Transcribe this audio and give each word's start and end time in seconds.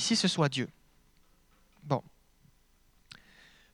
ici 0.00 0.16
ce 0.16 0.28
soit 0.28 0.48
Dieu. 0.48 0.68
Bon. 1.82 2.02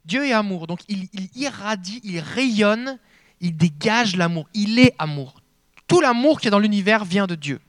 Dieu 0.04 0.26
est 0.26 0.32
amour, 0.32 0.66
donc 0.66 0.80
il, 0.88 1.08
il 1.12 1.28
irradie, 1.36 2.00
il 2.02 2.18
rayonne, 2.18 2.98
il 3.40 3.56
dégage 3.56 4.16
l'amour, 4.16 4.48
il 4.52 4.78
est 4.78 4.94
amour. 4.98 5.40
Tout 5.86 6.00
l'amour 6.00 6.40
qui 6.40 6.48
est 6.48 6.50
dans 6.50 6.58
l'univers 6.58 7.04
vient 7.04 7.28
de 7.28 7.36
Dieu. 7.36 7.60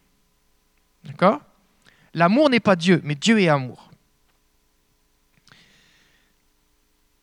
D'accord? 1.04 1.42
L'amour 2.16 2.50
n'est 2.50 2.60
pas 2.60 2.76
Dieu, 2.76 3.00
mais 3.04 3.14
Dieu 3.14 3.40
est 3.40 3.48
amour. 3.48 3.92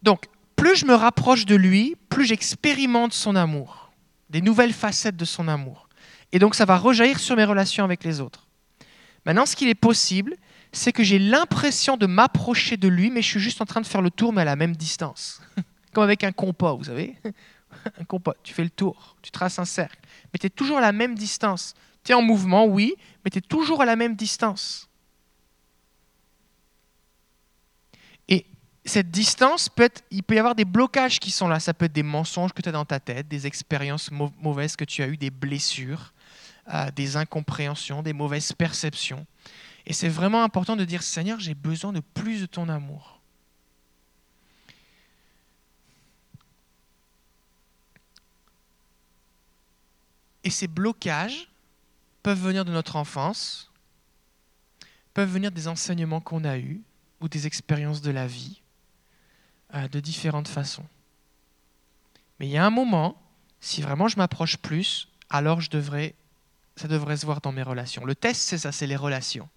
Donc, 0.02 0.26
plus 0.54 0.76
je 0.76 0.86
me 0.86 0.94
rapproche 0.94 1.46
de 1.46 1.56
lui, 1.56 1.96
plus 2.08 2.26
j'expérimente 2.26 3.12
son 3.12 3.34
amour, 3.34 3.90
des 4.30 4.40
nouvelles 4.40 4.72
facettes 4.72 5.16
de 5.16 5.24
son 5.24 5.48
amour. 5.48 5.88
Et 6.30 6.38
donc, 6.38 6.54
ça 6.54 6.64
va 6.64 6.76
rejaillir 6.76 7.18
sur 7.18 7.34
mes 7.36 7.44
relations 7.44 7.84
avec 7.84 8.04
les 8.04 8.20
autres. 8.20 8.46
Maintenant, 9.26 9.46
ce 9.46 9.56
qu'il 9.56 9.68
est 9.68 9.74
possible, 9.74 10.36
c'est 10.74 10.92
que 10.92 11.02
j'ai 11.02 11.18
l'impression 11.18 11.96
de 11.96 12.06
m'approcher 12.06 12.76
de 12.76 12.88
lui, 12.88 13.10
mais 13.10 13.22
je 13.22 13.28
suis 13.28 13.40
juste 13.40 13.60
en 13.60 13.64
train 13.64 13.80
de 13.80 13.86
faire 13.86 14.02
le 14.02 14.10
tour, 14.10 14.32
mais 14.32 14.42
à 14.42 14.44
la 14.44 14.56
même 14.56 14.76
distance. 14.76 15.40
Comme 15.92 16.04
avec 16.04 16.24
un 16.24 16.32
compas, 16.32 16.74
vous 16.74 16.84
savez. 16.84 17.16
Un 18.00 18.04
compas, 18.04 18.34
tu 18.42 18.54
fais 18.54 18.62
le 18.62 18.70
tour, 18.70 19.16
tu 19.20 19.32
traces 19.32 19.58
un 19.58 19.64
cercle, 19.64 19.98
mais 20.32 20.38
tu 20.38 20.46
es 20.46 20.50
toujours 20.50 20.78
à 20.78 20.80
la 20.80 20.92
même 20.92 21.16
distance. 21.16 21.74
Tu 22.04 22.12
es 22.12 22.14
en 22.14 22.22
mouvement, 22.22 22.66
oui, 22.66 22.94
mais 23.24 23.32
tu 23.32 23.38
es 23.38 23.40
toujours 23.40 23.82
à 23.82 23.84
la 23.84 23.96
même 23.96 24.14
distance. 24.14 24.88
Et 28.28 28.46
cette 28.84 29.10
distance 29.10 29.68
peut 29.68 29.90
il 30.12 30.22
peut 30.22 30.36
y 30.36 30.38
avoir 30.38 30.54
des 30.54 30.64
blocages 30.64 31.18
qui 31.18 31.32
sont 31.32 31.48
là. 31.48 31.58
Ça 31.58 31.74
peut 31.74 31.86
être 31.86 31.92
des 31.92 32.04
mensonges 32.04 32.52
que 32.52 32.62
tu 32.62 32.68
as 32.68 32.72
dans 32.72 32.84
ta 32.84 33.00
tête, 33.00 33.26
des 33.26 33.48
expériences 33.48 34.10
mauvaises 34.12 34.76
que 34.76 34.84
tu 34.84 35.02
as 35.02 35.08
eues, 35.08 35.16
des 35.16 35.30
blessures, 35.30 36.14
euh, 36.72 36.92
des 36.92 37.16
incompréhensions, 37.16 38.04
des 38.04 38.12
mauvaises 38.12 38.52
perceptions. 38.52 39.26
Et 39.86 39.92
c'est 39.92 40.08
vraiment 40.08 40.42
important 40.44 40.76
de 40.76 40.84
dire 40.84 41.02
Seigneur, 41.02 41.40
j'ai 41.40 41.54
besoin 41.54 41.92
de 41.92 42.00
plus 42.00 42.40
de 42.40 42.46
ton 42.46 42.68
amour. 42.68 43.20
Et 50.42 50.50
ces 50.50 50.68
blocages 50.68 51.50
peuvent 52.22 52.40
venir 52.40 52.64
de 52.64 52.72
notre 52.72 52.96
enfance, 52.96 53.70
peuvent 55.14 55.30
venir 55.30 55.50
des 55.50 55.68
enseignements 55.68 56.20
qu'on 56.20 56.44
a 56.44 56.58
eus 56.58 56.82
ou 57.20 57.28
des 57.28 57.46
expériences 57.46 58.02
de 58.02 58.10
la 58.10 58.26
vie, 58.26 58.60
euh, 59.74 59.88
de 59.88 60.00
différentes 60.00 60.48
façons. 60.48 60.84
Mais 62.38 62.46
il 62.46 62.50
y 62.50 62.58
a 62.58 62.66
un 62.66 62.70
moment, 62.70 63.20
si 63.60 63.80
vraiment 63.80 64.08
je 64.08 64.16
m'approche 64.16 64.58
plus, 64.58 65.08
alors 65.30 65.60
je 65.60 65.70
devrais, 65.70 66.14
ça 66.76 66.88
devrait 66.88 67.16
se 67.16 67.24
voir 67.24 67.40
dans 67.40 67.52
mes 67.52 67.62
relations. 67.62 68.04
Le 68.04 68.14
test, 68.14 68.42
c'est 68.42 68.58
ça, 68.58 68.72
c'est 68.72 68.86
les 68.86 68.96
relations. 68.96 69.48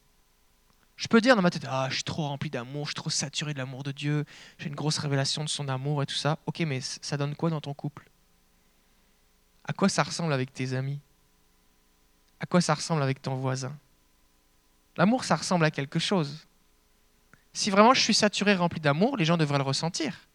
Je 0.97 1.07
peux 1.07 1.21
dire 1.21 1.35
dans 1.35 1.43
ma 1.43 1.51
tête, 1.51 1.65
ah, 1.69 1.87
je 1.89 1.95
suis 1.95 2.03
trop 2.03 2.27
rempli 2.27 2.49
d'amour, 2.49 2.85
je 2.85 2.89
suis 2.89 2.95
trop 2.95 3.11
saturé 3.11 3.53
de 3.53 3.59
l'amour 3.59 3.83
de 3.83 3.91
Dieu, 3.91 4.25
j'ai 4.57 4.67
une 4.67 4.75
grosse 4.75 4.97
révélation 4.97 5.43
de 5.43 5.49
son 5.49 5.67
amour 5.69 6.01
et 6.01 6.07
tout 6.07 6.15
ça. 6.15 6.39
Ok, 6.47 6.59
mais 6.61 6.81
ça 6.81 7.17
donne 7.17 7.35
quoi 7.35 7.51
dans 7.51 7.61
ton 7.61 7.75
couple? 7.75 8.09
À 9.63 9.73
quoi 9.73 9.89
ça 9.89 10.01
ressemble 10.01 10.33
avec 10.33 10.51
tes 10.51 10.73
amis? 10.73 10.99
À 12.39 12.47
quoi 12.47 12.61
ça 12.61 12.73
ressemble 12.73 13.03
avec 13.03 13.21
ton 13.21 13.35
voisin? 13.35 13.77
L'amour, 14.97 15.23
ça 15.23 15.35
ressemble 15.35 15.65
à 15.65 15.71
quelque 15.71 15.99
chose. 15.99 16.47
Si 17.53 17.69
vraiment 17.69 17.93
je 17.93 18.01
suis 18.01 18.13
saturé, 18.15 18.55
rempli 18.55 18.79
d'amour, 18.79 19.17
les 19.17 19.25
gens 19.25 19.37
devraient 19.37 19.57
le 19.59 19.63
ressentir. 19.63 20.27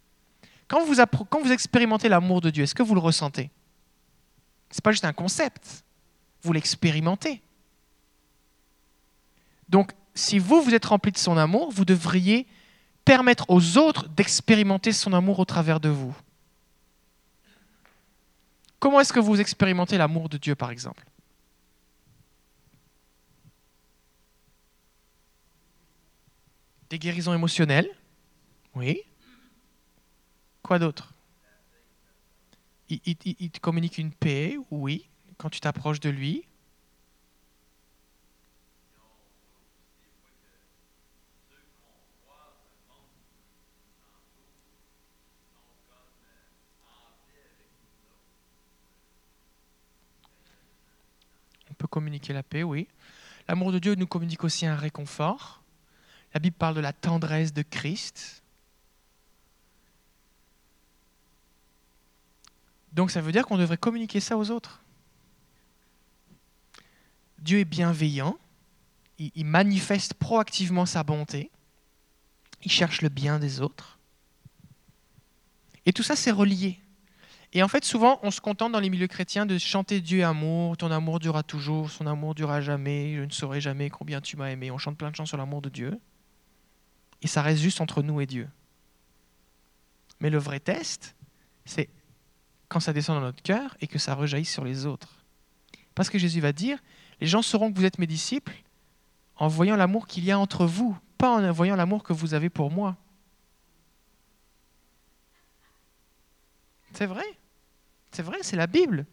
Quand 0.68 0.84
vous, 0.84 1.52
expérimentez 1.52 2.08
l'amour 2.08 2.40
de 2.40 2.50
Dieu, 2.50 2.62
est-ce 2.62 2.74
que 2.74 2.82
vous 2.82 2.94
le 2.94 3.00
ressentez? 3.00 3.50
Ce 4.70 4.76
n'est 4.76 4.82
pas 4.82 4.92
juste 4.92 5.04
un 5.04 5.12
concept, 5.12 5.84
vous 6.42 6.52
l'expérimentez. 6.52 7.42
Donc, 9.68 9.92
si 10.14 10.38
vous, 10.38 10.62
vous 10.62 10.74
êtes 10.74 10.84
rempli 10.84 11.12
de 11.12 11.18
son 11.18 11.36
amour, 11.36 11.70
vous 11.70 11.84
devriez 11.84 12.46
permettre 13.04 13.46
aux 13.48 13.78
autres 13.78 14.08
d'expérimenter 14.08 14.92
son 14.92 15.12
amour 15.12 15.38
au 15.38 15.44
travers 15.44 15.80
de 15.80 15.88
vous. 15.88 16.16
Comment 18.78 19.00
est-ce 19.00 19.12
que 19.12 19.20
vous 19.20 19.40
expérimentez 19.40 19.96
l'amour 19.96 20.28
de 20.28 20.36
Dieu, 20.38 20.54
par 20.54 20.70
exemple? 20.70 21.04
Des 26.90 26.98
guérisons 26.98 27.32
émotionnelles 27.32 27.88
Oui. 28.74 29.00
Quoi 30.62 30.78
d'autre? 30.78 31.14
Il, 32.88 33.16
te 33.50 33.60
communique 33.60 33.98
une 33.98 34.12
paix 34.12 34.58
Oui. 34.70 35.08
Quand 35.38 35.48
tu 35.48 35.60
t'approches 35.60 36.00
de 36.00 36.10
lui 36.10 36.44
la 52.32 52.42
paix, 52.42 52.62
oui. 52.62 52.88
L'amour 53.48 53.72
de 53.72 53.78
Dieu 53.78 53.94
nous 53.94 54.06
communique 54.06 54.44
aussi 54.44 54.66
un 54.66 54.76
réconfort. 54.76 55.62
La 56.34 56.40
Bible 56.40 56.56
parle 56.56 56.74
de 56.74 56.80
la 56.80 56.92
tendresse 56.92 57.52
de 57.52 57.62
Christ. 57.62 58.42
Donc 62.92 63.10
ça 63.10 63.20
veut 63.20 63.32
dire 63.32 63.46
qu'on 63.46 63.58
devrait 63.58 63.76
communiquer 63.76 64.20
ça 64.20 64.36
aux 64.36 64.50
autres. 64.50 64.82
Dieu 67.38 67.58
est 67.58 67.64
bienveillant, 67.64 68.38
il, 69.18 69.44
manifeste 69.44 70.14
proactivement 70.14 70.86
sa 70.86 71.02
bonté, 71.02 71.50
il 72.62 72.70
cherche 72.70 73.02
le 73.02 73.08
bien 73.08 73.40
des 73.40 73.60
autres. 73.60 73.98
Et 75.84 75.92
tout 75.92 76.04
ça, 76.04 76.14
c'est 76.14 76.30
relié. 76.30 76.78
Et 77.54 77.62
en 77.62 77.68
fait, 77.68 77.84
souvent, 77.84 78.18
on 78.22 78.30
se 78.30 78.40
contente 78.40 78.72
dans 78.72 78.80
les 78.80 78.88
milieux 78.88 79.06
chrétiens 79.06 79.44
de 79.44 79.58
chanter 79.58 80.00
Dieu 80.00 80.24
amour, 80.24 80.76
ton 80.78 80.90
amour 80.90 81.18
durera 81.18 81.42
toujours, 81.42 81.90
son 81.90 82.06
amour 82.06 82.34
durera 82.34 82.62
jamais, 82.62 83.14
je 83.16 83.22
ne 83.22 83.30
saurai 83.30 83.60
jamais 83.60 83.90
combien 83.90 84.22
tu 84.22 84.38
m'as 84.38 84.50
aimé. 84.50 84.70
On 84.70 84.78
chante 84.78 84.96
plein 84.96 85.10
de 85.10 85.16
chants 85.16 85.26
sur 85.26 85.36
l'amour 85.36 85.60
de 85.60 85.68
Dieu. 85.68 86.00
Et 87.20 87.26
ça 87.26 87.42
reste 87.42 87.60
juste 87.60 87.82
entre 87.82 88.02
nous 88.02 88.20
et 88.22 88.26
Dieu. 88.26 88.48
Mais 90.20 90.30
le 90.30 90.38
vrai 90.38 90.60
test, 90.60 91.14
c'est 91.66 91.90
quand 92.68 92.80
ça 92.80 92.94
descend 92.94 93.16
dans 93.16 93.26
notre 93.26 93.42
cœur 93.42 93.76
et 93.82 93.86
que 93.86 93.98
ça 93.98 94.14
rejaillit 94.14 94.46
sur 94.46 94.64
les 94.64 94.86
autres. 94.86 95.22
Parce 95.94 96.08
que 96.08 96.18
Jésus 96.18 96.40
va 96.40 96.52
dire, 96.52 96.78
les 97.20 97.26
gens 97.26 97.42
sauront 97.42 97.70
que 97.70 97.78
vous 97.78 97.84
êtes 97.84 97.98
mes 97.98 98.06
disciples 98.06 98.62
en 99.36 99.48
voyant 99.48 99.76
l'amour 99.76 100.06
qu'il 100.06 100.24
y 100.24 100.30
a 100.30 100.38
entre 100.38 100.64
vous, 100.64 100.96
pas 101.18 101.30
en 101.30 101.52
voyant 101.52 101.76
l'amour 101.76 102.02
que 102.02 102.14
vous 102.14 102.32
avez 102.32 102.48
pour 102.48 102.70
moi. 102.70 102.96
C'est 106.94 107.06
vrai? 107.06 107.24
C'est 108.12 108.22
vrai, 108.22 108.38
c'est 108.42 108.56
la 108.56 108.66
Bible. 108.66 109.06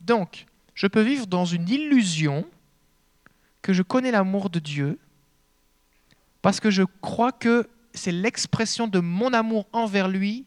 Donc, 0.00 0.46
je 0.74 0.86
peux 0.86 1.02
vivre 1.02 1.26
dans 1.26 1.44
une 1.44 1.68
illusion 1.68 2.46
que 3.60 3.72
je 3.72 3.82
connais 3.82 4.10
l'amour 4.10 4.48
de 4.48 4.58
Dieu 4.58 4.98
parce 6.40 6.60
que 6.60 6.70
je 6.70 6.82
crois 7.02 7.32
que 7.32 7.68
c'est 7.92 8.12
l'expression 8.12 8.86
de 8.86 9.00
mon 9.00 9.34
amour 9.34 9.66
envers 9.72 10.08
lui 10.08 10.46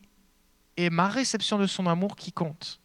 et 0.78 0.90
ma 0.90 1.08
réception 1.08 1.60
de 1.60 1.68
son 1.68 1.86
amour 1.86 2.16
qui 2.16 2.32
compte. 2.32 2.80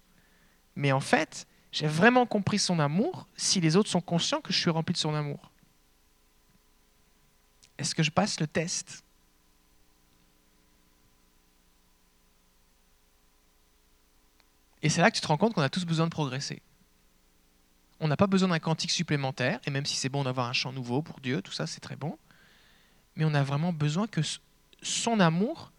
Mais 0.75 0.93
en 0.93 1.01
fait, 1.01 1.47
j'ai 1.73 1.87
vraiment 1.87 2.27
compris 2.27 2.59
son 2.59 2.79
amour 2.79 3.27
si 3.37 3.61
les 3.61 3.77
autres 3.77 3.89
sont 3.89 4.03
conscients 4.03 4.43
que 4.43 4.53
je 4.53 4.59
suis 4.59 4.71
rempli 4.71 4.93
de 4.93 4.99
son 4.99 5.15
amour. 5.15 5.51
Est-ce 7.79 7.95
que 7.95 8.03
je 8.03 8.11
passe 8.11 8.41
le 8.41 8.47
test? 8.47 9.06
Et 14.87 14.89
c'est 14.89 15.01
là 15.01 15.11
que 15.11 15.17
tu 15.17 15.21
te 15.21 15.27
rends 15.27 15.37
compte 15.37 15.53
qu'on 15.53 15.63
a 15.63 15.69
tous 15.69 15.85
besoin 15.85 16.07
de 16.07 16.13
progresser. 16.13 16.63
On 17.99 18.07
n'a 18.07 18.17
pas 18.17 18.29
besoin 18.29 18.51
d'un 18.51 18.61
cantique 18.61 18.93
supplémentaire, 18.93 19.59
et 19.67 19.71
même 19.73 19.85
si 19.85 19.97
c'est 19.97 20.09
bon 20.09 20.23
d'avoir 20.23 20.47
un 20.47 20.53
chant 20.53 20.73
nouveau 20.73 21.03
pour 21.03 21.19
Dieu, 21.19 21.43
tout 21.43 21.51
ça 21.51 21.67
c'est 21.67 21.81
très 21.81 21.97
bon, 21.97 22.17
mais 23.17 23.25
on 23.25 23.35
a 23.35 23.43
vraiment 23.43 23.73
besoin 23.73 24.07
que 24.07 24.21
son 24.83 25.19
amour 25.19 25.73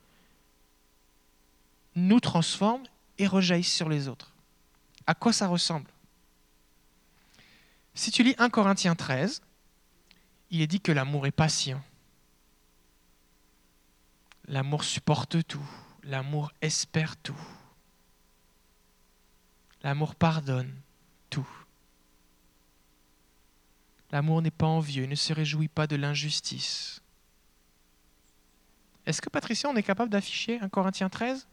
nous 1.96 2.20
transforme 2.20 2.84
et 3.18 3.28
rejaillisse 3.28 3.74
sur 3.74 3.88
les 3.88 4.10
autres. 4.10 4.34
À 5.06 5.16
quoi 5.16 5.32
ça 5.32 5.48
ressemble? 5.48 5.90
Si 7.94 8.12
tu 8.12 8.24
lis 8.24 8.36
1 8.38 8.50
Corinthiens 8.50 8.96
13, 8.96 9.42
il 10.50 10.62
est 10.62 10.68
dit 10.68 10.82
que 10.82 10.92
l'amour 10.92 11.28
est 11.28 11.32
patient. 11.32 11.82
L'amour 14.50 14.84
supporte 14.84 15.48
tout. 15.48 15.66
L'amour 16.04 16.52
espère 16.62 17.16
tout. 17.16 17.40
L'amour 19.84 20.16
pardonne 20.16 20.74
tout. 21.30 21.48
L'amour 24.12 24.42
n'est 24.42 24.52
pas 24.52 24.66
envieux, 24.66 25.06
ne 25.06 25.16
se 25.16 25.34
réjouit 25.34 25.68
pas 25.68 25.88
de 25.88 25.96
l'injustice. 25.96 27.02
Est-ce 29.06 29.22
que 29.22 29.30
Patricia, 29.30 29.70
on 29.70 29.76
est 29.76 29.84
capable 29.84 30.12
d'afficher 30.12 30.60
un 30.60 30.70
Corinthiens 30.70 31.10
13 31.10 31.48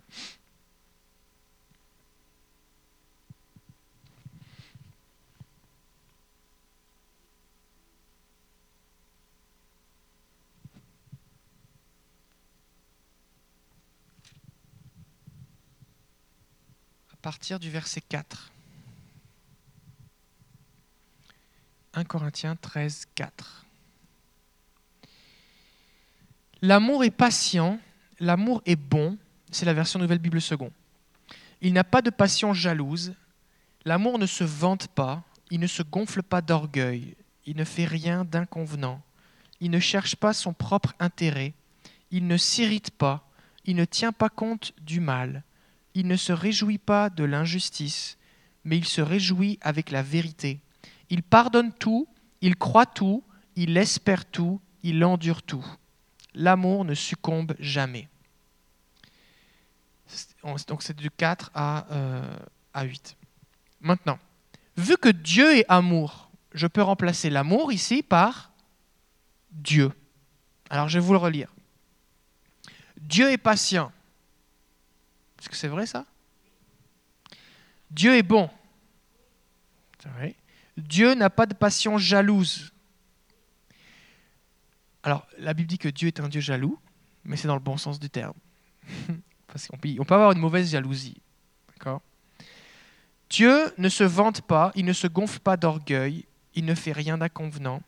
partir 17.25 17.59
du 17.59 17.71
verset 17.71 18.03
4. 18.03 18.53
1 21.95 22.05
Corinthiens 22.05 22.55
13, 22.55 23.07
4. 23.15 23.65
L'amour 26.61 27.03
est 27.03 27.11
patient, 27.11 27.81
l'amour 28.21 28.61
est 28.67 28.77
bon, 28.77 29.17
c'est 29.51 29.65
la 29.65 29.73
version 29.73 29.99
Nouvelle 29.99 30.19
Bible 30.19 30.43
Second. 30.43 30.71
Il 31.63 31.73
n'a 31.73 31.83
pas 31.83 32.03
de 32.03 32.11
passion 32.11 32.53
jalouse, 32.53 33.15
l'amour 33.87 34.19
ne 34.19 34.27
se 34.27 34.45
vante 34.45 34.89
pas, 34.89 35.23
il 35.51 35.61
ne 35.61 35.67
se 35.67 35.83
gonfle 35.83 36.23
pas 36.23 36.43
d'orgueil, 36.43 37.17
il 37.47 37.57
ne 37.57 37.65
fait 37.65 37.87
rien 37.87 38.27
d'inconvenant, 38.27 39.01
il 39.61 39.71
ne 39.71 39.81
cherche 39.81 40.15
pas 40.15 40.35
son 40.35 40.53
propre 40.53 40.93
intérêt, 41.01 41.55
il 42.11 42.27
ne 42.27 42.37
s'irrite 42.37 42.91
pas, 42.91 43.27
il 43.65 43.77
ne 43.77 43.87
tient 43.87 44.13
pas 44.13 44.29
compte 44.29 44.75
du 44.83 45.01
mal, 45.01 45.43
il 45.95 46.07
ne 46.07 46.17
se 46.17 46.33
réjouit 46.33 46.79
pas 46.79 47.09
de 47.11 47.25
l'injustice, 47.25 48.19
mais 48.65 48.77
il 48.77 48.85
se 48.85 49.01
réjouit 49.01 49.59
avec 49.61 49.91
la 49.91 50.03
vérité. 50.03 50.61
Il 51.11 51.23
pardonne 51.23 51.73
tout, 51.73 52.09
il 52.41 52.57
croit 52.57 52.87
tout, 52.87 53.23
il 53.57 53.77
espère 53.77 54.25
tout, 54.25 54.61
il 54.83 55.05
endure 55.05 55.43
tout. 55.43 55.65
L'amour 56.35 56.85
ne 56.85 56.95
succombe 56.95 57.55
jamais. 57.59 58.09
Donc 60.67 60.83
c'est 60.83 60.97
de 60.97 61.09
4 61.09 61.51
à, 61.55 61.87
euh, 61.91 62.37
à 62.73 62.85
8. 62.85 63.17
Maintenant, 63.81 64.19
vu 64.77 64.97
que 64.97 65.09
Dieu 65.09 65.59
est 65.59 65.65
amour, 65.69 66.31
je 66.53 66.67
peux 66.67 66.83
remplacer 66.83 67.31
l'amour 67.31 67.73
ici 67.73 68.03
par 68.03 68.51
Dieu. 69.51 69.93
Alors 70.71 70.89
je 70.89 70.99
vais 70.99 71.05
vous 71.05 71.13
le 71.13 71.19
relire. 71.19 71.53
Dieu 73.01 73.31
est 73.31 73.39
patient. 73.39 73.93
Est-ce 75.45 75.51
que 75.51 75.57
c'est 75.57 75.69
vrai 75.69 75.85
ça? 75.85 76.07
Dieu 77.91 78.17
est 78.17 78.23
bon. 78.23 78.49
Dieu 80.79 81.13
n'a 81.13 81.29
pas 81.29 81.45
de 81.45 81.53
passion 81.53 81.99
jalouse. 81.99 82.73
Alors, 85.03 85.27
la 85.39 85.53
Bible 85.53 85.69
dit 85.69 85.77
que 85.77 85.91
Dieu 85.91 86.09
est 86.09 86.19
un 86.19 86.31
Dieu 86.31 86.41
jaloux, 86.41 86.79
mais 87.25 87.37
c'est 87.37 87.47
dans 87.47 87.57
le 87.57 87.61
bon 87.61 87.77
sens 87.77 88.01
du 88.01 88.09
terme. 88.09 88.33
Parce 89.47 89.67
qu'on 89.67 89.77
peut, 89.77 89.95
on 89.99 90.05
peut 90.07 90.15
avoir 90.15 90.33
une 90.33 90.39
mauvaise 90.39 90.71
jalousie. 90.71 91.21
D'accord? 91.69 92.01
Dieu 93.29 93.71
ne 93.77 93.91
se 93.91 94.05
vante 94.05 94.41
pas, 94.41 94.73
il 94.75 94.87
ne 94.87 94.95
se 94.95 95.07
gonfle 95.07 95.41
pas 95.41 95.59
d'orgueil, 95.59 96.25
il 96.55 96.65
ne 96.65 96.75
fait 96.75 96.93
rien 96.93 97.19
d'inconvenant. 97.19 97.83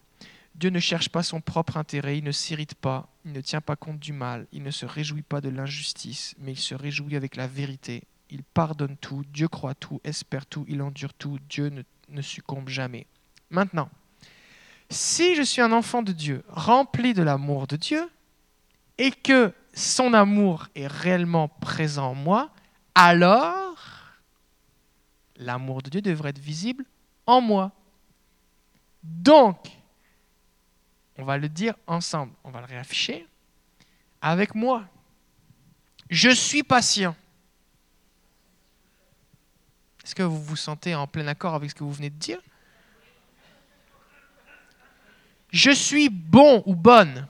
Dieu 0.55 0.69
ne 0.69 0.79
cherche 0.79 1.09
pas 1.09 1.23
son 1.23 1.41
propre 1.41 1.79
intérêt, 1.79 2.19
il 2.19 2.25
ne 2.25 2.33
s'irrite 2.33 2.75
pas, 2.75 3.09
il 3.27 3.33
ne 3.33 3.41
tient 3.41 3.61
pas 3.61 3.75
compte 3.75 3.99
du 3.99 4.13
mal, 4.13 4.47
il 4.53 4.63
ne 4.63 4.71
se 4.71 4.87
réjouit 4.87 5.23
pas 5.23 5.41
de 5.41 5.49
l'injustice, 5.49 6.37
mais 6.39 6.53
il 6.53 6.59
se 6.59 6.77
réjouit 6.77 7.17
avec 7.17 7.35
la 7.35 7.49
vérité. 7.49 8.05
Il 8.31 8.45
pardonne 8.45 8.97
tout, 8.97 9.25
Dieu 9.33 9.49
croit 9.49 9.75
tout, 9.75 10.01
espère 10.05 10.47
tout, 10.47 10.65
il 10.69 10.81
endure 10.81 11.13
tout, 11.13 11.41
Dieu 11.49 11.73
ne, 12.09 12.23
succombe 12.23 12.69
jamais. 12.69 13.05
Maintenant, 13.51 13.91
si 14.91 15.35
je 15.35 15.43
suis 15.43 15.61
un 15.61 15.73
enfant 15.73 16.03
de 16.03 16.13
Dieu, 16.13 16.45
rempli 16.49 17.15
de 17.15 17.23
l'amour 17.25 17.67
de 17.67 17.75
Dieu, 17.75 18.09
et 18.97 19.11
que 19.11 19.53
son 19.75 20.15
amour 20.15 20.69
est 20.77 20.87
réellement 20.87 21.49
présent 21.49 22.13
en 22.13 22.15
moi, 22.15 22.53
alors 22.95 23.77
l'amour 25.35 25.83
de 25.83 25.91
Dieu 25.91 26.01
devrait 26.01 26.31
être 26.31 26.39
visible 26.39 26.85
en 27.27 27.41
moi. 27.41 27.73
Donc, 29.03 29.76
on 31.19 31.25
va 31.25 31.39
le 31.39 31.49
dire 31.49 31.75
ensemble, 31.87 32.33
on 32.45 32.51
va 32.51 32.61
le 32.61 32.67
réafficher 32.67 33.27
avec 34.21 34.55
moi. 34.55 34.85
Je 36.11 36.31
suis 36.31 36.63
patient. 36.63 37.17
Est-ce 40.05 40.15
que 40.15 40.23
vous 40.23 40.41
vous 40.41 40.57
sentez 40.57 40.95
en 40.95 41.07
plein 41.07 41.27
accord 41.27 41.55
avec 41.55 41.71
ce 41.71 41.75
que 41.75 41.83
vous 41.83 41.93
venez 41.93 42.11
de 42.11 42.17
dire? 42.17 42.41
Je 45.51 45.71
suis 45.71 46.09
bon 46.09 46.63
ou 46.67 46.75
bonne? 46.75 47.27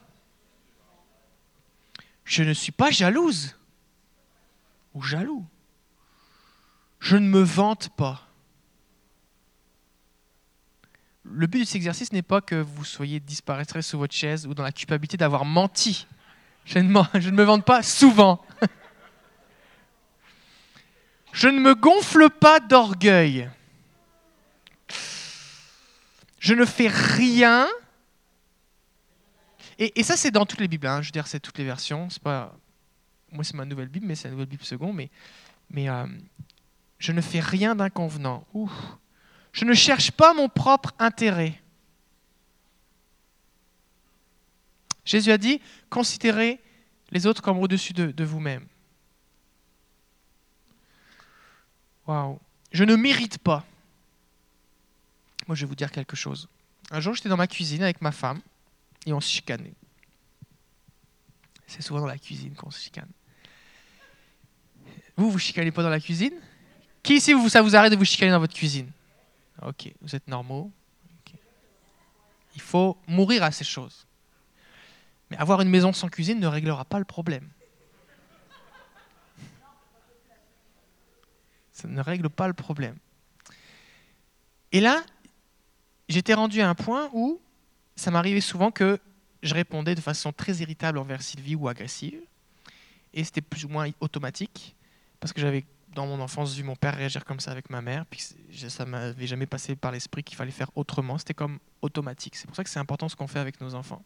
Je 2.23 2.43
ne 2.43 2.53
suis 2.53 2.71
pas 2.71 2.91
jalouse 2.91 3.55
ou 4.93 5.01
jaloux? 5.01 5.45
Je 6.99 7.15
ne 7.15 7.27
me 7.27 7.41
vante 7.41 7.89
pas. 7.95 8.26
Le 11.31 11.47
but 11.47 11.59
de 11.59 11.65
cet 11.65 11.75
exercice 11.75 12.11
n'est 12.11 12.21
pas 12.21 12.41
que 12.41 12.55
vous 12.55 12.85
soyez 12.85 13.19
disparaître 13.19 13.81
sous 13.81 13.97
votre 13.97 14.13
chaise 14.13 14.47
ou 14.47 14.53
dans 14.53 14.63
la 14.63 14.71
culpabilité 14.71 15.17
d'avoir 15.17 15.45
menti. 15.45 16.07
Je 16.65 16.79
ne, 16.79 16.89
me 17.31 17.43
vante 17.43 17.65
pas 17.65 17.83
souvent. 17.83 18.43
Je 21.33 21.47
ne 21.49 21.59
me 21.59 21.75
gonfle 21.75 22.29
pas 22.29 22.59
d'orgueil. 22.59 23.49
Je 26.39 26.53
ne 26.55 26.65
fais 26.65 26.87
rien. 26.87 27.67
Et, 29.77 30.01
ça, 30.01 30.17
c'est 30.17 30.31
dans 30.31 30.47
toutes 30.47 30.61
les 30.61 30.67
Bibles. 30.67 30.87
Hein. 30.87 31.03
Je 31.03 31.09
veux 31.09 31.11
dire, 31.11 31.27
c'est 31.27 31.39
toutes 31.39 31.59
les 31.59 31.63
versions. 31.63 32.09
C'est 32.09 32.23
pas, 32.23 32.57
moi, 33.31 33.43
c'est 33.43 33.53
ma 33.53 33.65
nouvelle 33.65 33.89
Bible, 33.89 34.07
mais 34.07 34.15
c'est 34.15 34.29
la 34.29 34.31
nouvelle 34.31 34.47
Bible 34.47 34.63
seconde. 34.63 34.95
Mais, 35.69 35.89
euh, 35.89 36.07
je 36.97 37.11
ne 37.11 37.21
fais 37.21 37.39
rien 37.39 37.75
d'inconvenant. 37.75 38.43
Je 39.57 39.65
ne 39.65 39.73
cherche 39.73 40.11
pas 40.11 40.35
mon 40.35 40.49
propre 40.49 40.93
intérêt. 40.99 41.59
Jésus 45.03 45.31
a 45.31 45.39
dit, 45.39 45.59
considérez 45.89 46.61
les 47.09 47.25
autres 47.25 47.41
comme 47.41 47.57
au-dessus 47.57 47.91
de, 47.91 48.23
vous-même. 48.23 48.67
Waouh. 52.05 52.39
Je 52.71 52.83
ne 52.83 52.95
mérite 52.95 53.39
pas. 53.39 53.65
Moi, 55.47 55.55
je 55.55 55.65
vais 55.65 55.69
vous 55.69 55.75
dire 55.75 55.91
quelque 55.91 56.15
chose. 56.15 56.47
Un 56.91 56.99
jour, 56.99 57.15
j'étais 57.15 57.29
dans 57.29 57.35
ma 57.35 57.47
cuisine 57.47 57.81
avec 57.81 57.99
ma 57.99 58.11
femme 58.11 58.41
et 59.07 59.13
on 59.13 59.19
se 59.19 59.29
chicanait. 59.29 59.73
C'est 61.65 61.81
souvent 61.81 62.01
dans 62.01 62.05
la 62.05 62.19
cuisine 62.19 62.53
qu'on 62.53 62.69
se 62.69 62.79
chicane. 62.79 63.09
Vous, 65.15 65.31
vous 65.31 65.39
chicanez 65.39 65.71
pas 65.71 65.81
dans 65.81 65.89
la 65.89 65.99
cuisine? 65.99 66.39
Qui 67.01 67.15
ici, 67.15 67.33
ça 67.49 67.63
vous 67.63 67.75
arrête 67.75 67.91
de 67.91 67.97
vous 67.97 68.05
chicaner 68.05 68.29
dans 68.29 68.39
votre 68.39 68.53
cuisine? 68.53 68.91
Ok, 69.61 69.91
vous 70.01 70.15
êtes 70.15 70.27
normaux. 70.27 70.71
Il 72.55 72.61
faut 72.61 72.97
mourir 73.07 73.43
à 73.43 73.51
ces 73.51 73.63
choses. 73.63 74.07
Mais 75.29 75.37
avoir 75.37 75.61
une 75.61 75.69
maison 75.69 75.93
sans 75.93 76.09
cuisine 76.09 76.39
ne 76.39 76.47
réglera 76.47 76.85
pas 76.85 76.99
le 76.99 77.05
problème. 77.05 77.47
Ça 81.71 81.87
ne 81.87 82.01
règle 82.01 82.29
pas 82.29 82.47
le 82.47 82.53
problème. 82.53 82.97
Et 84.71 84.79
là, 84.79 85.03
j'étais 86.09 86.33
rendu 86.33 86.61
à 86.61 86.69
un 86.69 86.75
point 86.75 87.09
où 87.13 87.39
ça 87.95 88.09
m'arrivait 88.09 88.41
souvent 88.41 88.71
que 88.71 88.99
je 89.43 89.53
répondais 89.53 89.93
de 89.93 90.01
façon 90.01 90.31
très 90.31 90.55
irritable 90.55 90.97
envers 90.97 91.21
Sylvie 91.21 91.55
ou 91.55 91.67
agressive. 91.67 92.19
Et 93.13 93.23
c'était 93.23 93.41
plus 93.41 93.65
ou 93.65 93.69
moins 93.69 93.89
automatique, 93.99 94.75
parce 95.19 95.33
que 95.33 95.41
j'avais 95.41 95.65
dans 95.93 96.05
mon 96.05 96.19
enfance 96.19 96.53
vu 96.53 96.63
mon 96.63 96.75
père 96.75 96.95
réagir 96.95 97.25
comme 97.25 97.39
ça 97.39 97.51
avec 97.51 97.69
ma 97.69 97.81
mère, 97.81 98.05
puis 98.05 98.21
ça 98.69 98.85
m'avait 98.85 99.27
jamais 99.27 99.45
passé 99.45 99.75
par 99.75 99.91
l'esprit 99.91 100.23
qu'il 100.23 100.37
fallait 100.37 100.51
faire 100.51 100.69
autrement. 100.75 101.17
C'était 101.17 101.33
comme 101.33 101.59
automatique. 101.81 102.35
C'est 102.35 102.47
pour 102.47 102.55
ça 102.55 102.63
que 102.63 102.69
c'est 102.69 102.79
important 102.79 103.09
ce 103.09 103.15
qu'on 103.15 103.27
fait 103.27 103.39
avec 103.39 103.59
nos 103.61 103.73
enfants. 103.75 104.03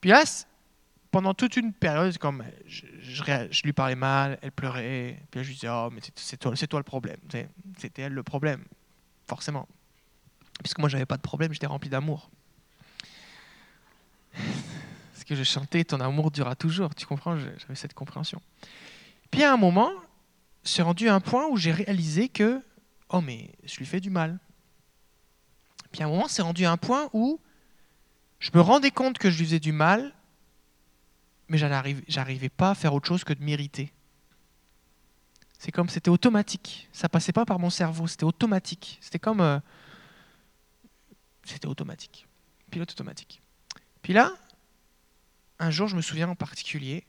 Puis 0.00 0.10
là, 0.10 0.24
pendant 1.10 1.34
toute 1.34 1.56
une 1.56 1.72
période, 1.72 2.16
comme 2.18 2.44
je, 2.66 3.62
lui 3.62 3.72
parlais 3.72 3.96
mal, 3.96 4.38
elle 4.42 4.52
pleurait, 4.52 5.20
puis 5.30 5.40
là, 5.40 5.42
je 5.42 5.48
lui 5.48 5.54
disais 5.54 5.68
oh 5.70 5.90
mais 5.92 6.00
c'est 6.14 6.36
toi, 6.36 6.54
toi 6.54 6.80
le 6.80 6.84
problème. 6.84 7.18
C'était 7.78 8.02
elle 8.02 8.12
le 8.12 8.22
problème, 8.22 8.64
forcément. 9.26 9.68
Puisque 10.60 10.78
moi 10.78 10.88
j'avais 10.88 11.06
pas 11.06 11.16
de 11.16 11.22
problème, 11.22 11.52
j'étais 11.52 11.66
rempli 11.66 11.90
d'amour. 11.90 12.30
Ce 15.14 15.24
que 15.24 15.34
je 15.34 15.42
chantais, 15.42 15.84
ton 15.84 16.00
amour 16.00 16.30
durera 16.30 16.54
toujours. 16.54 16.94
Tu 16.94 17.06
comprends 17.06 17.36
J'avais 17.36 17.74
cette 17.74 17.94
compréhension. 17.94 18.40
Puis 19.30 19.44
à 19.44 19.52
un 19.52 19.56
moment, 19.56 19.90
c'est 20.62 20.82
rendu 20.82 21.08
à 21.08 21.14
un 21.14 21.20
point 21.20 21.46
où 21.48 21.56
j'ai 21.56 21.72
réalisé 21.72 22.28
que, 22.28 22.62
oh 23.08 23.20
mais 23.20 23.52
je 23.64 23.76
lui 23.78 23.86
fais 23.86 24.00
du 24.00 24.10
mal. 24.10 24.38
Puis 25.92 26.02
à 26.02 26.06
un 26.06 26.08
moment, 26.08 26.28
c'est 26.28 26.42
rendu 26.42 26.64
à 26.64 26.72
un 26.72 26.76
point 26.76 27.08
où 27.12 27.40
je 28.38 28.50
me 28.54 28.60
rendais 28.60 28.90
compte 28.90 29.18
que 29.18 29.30
je 29.30 29.38
lui 29.38 29.44
faisais 29.44 29.60
du 29.60 29.72
mal, 29.72 30.14
mais 31.48 31.58
j'arrivais 31.58 32.48
pas 32.48 32.70
à 32.70 32.74
faire 32.74 32.94
autre 32.94 33.08
chose 33.08 33.24
que 33.24 33.32
de 33.32 33.42
m'irriter. 33.42 33.92
C'est 35.58 35.72
comme 35.72 35.88
c'était 35.88 36.08
automatique. 36.08 36.88
Ça 36.92 37.08
passait 37.08 37.32
pas 37.32 37.44
par 37.44 37.58
mon 37.58 37.68
cerveau, 37.68 38.06
c'était 38.06 38.24
automatique. 38.24 38.98
C'était 39.02 39.18
comme. 39.18 39.40
Euh, 39.40 39.58
c'était 41.44 41.66
automatique. 41.66 42.26
Pilote 42.70 42.92
automatique. 42.92 43.42
Puis 44.00 44.12
là, 44.12 44.32
un 45.58 45.70
jour, 45.70 45.88
je 45.88 45.96
me 45.96 46.00
souviens 46.00 46.28
en 46.28 46.34
particulier, 46.34 47.04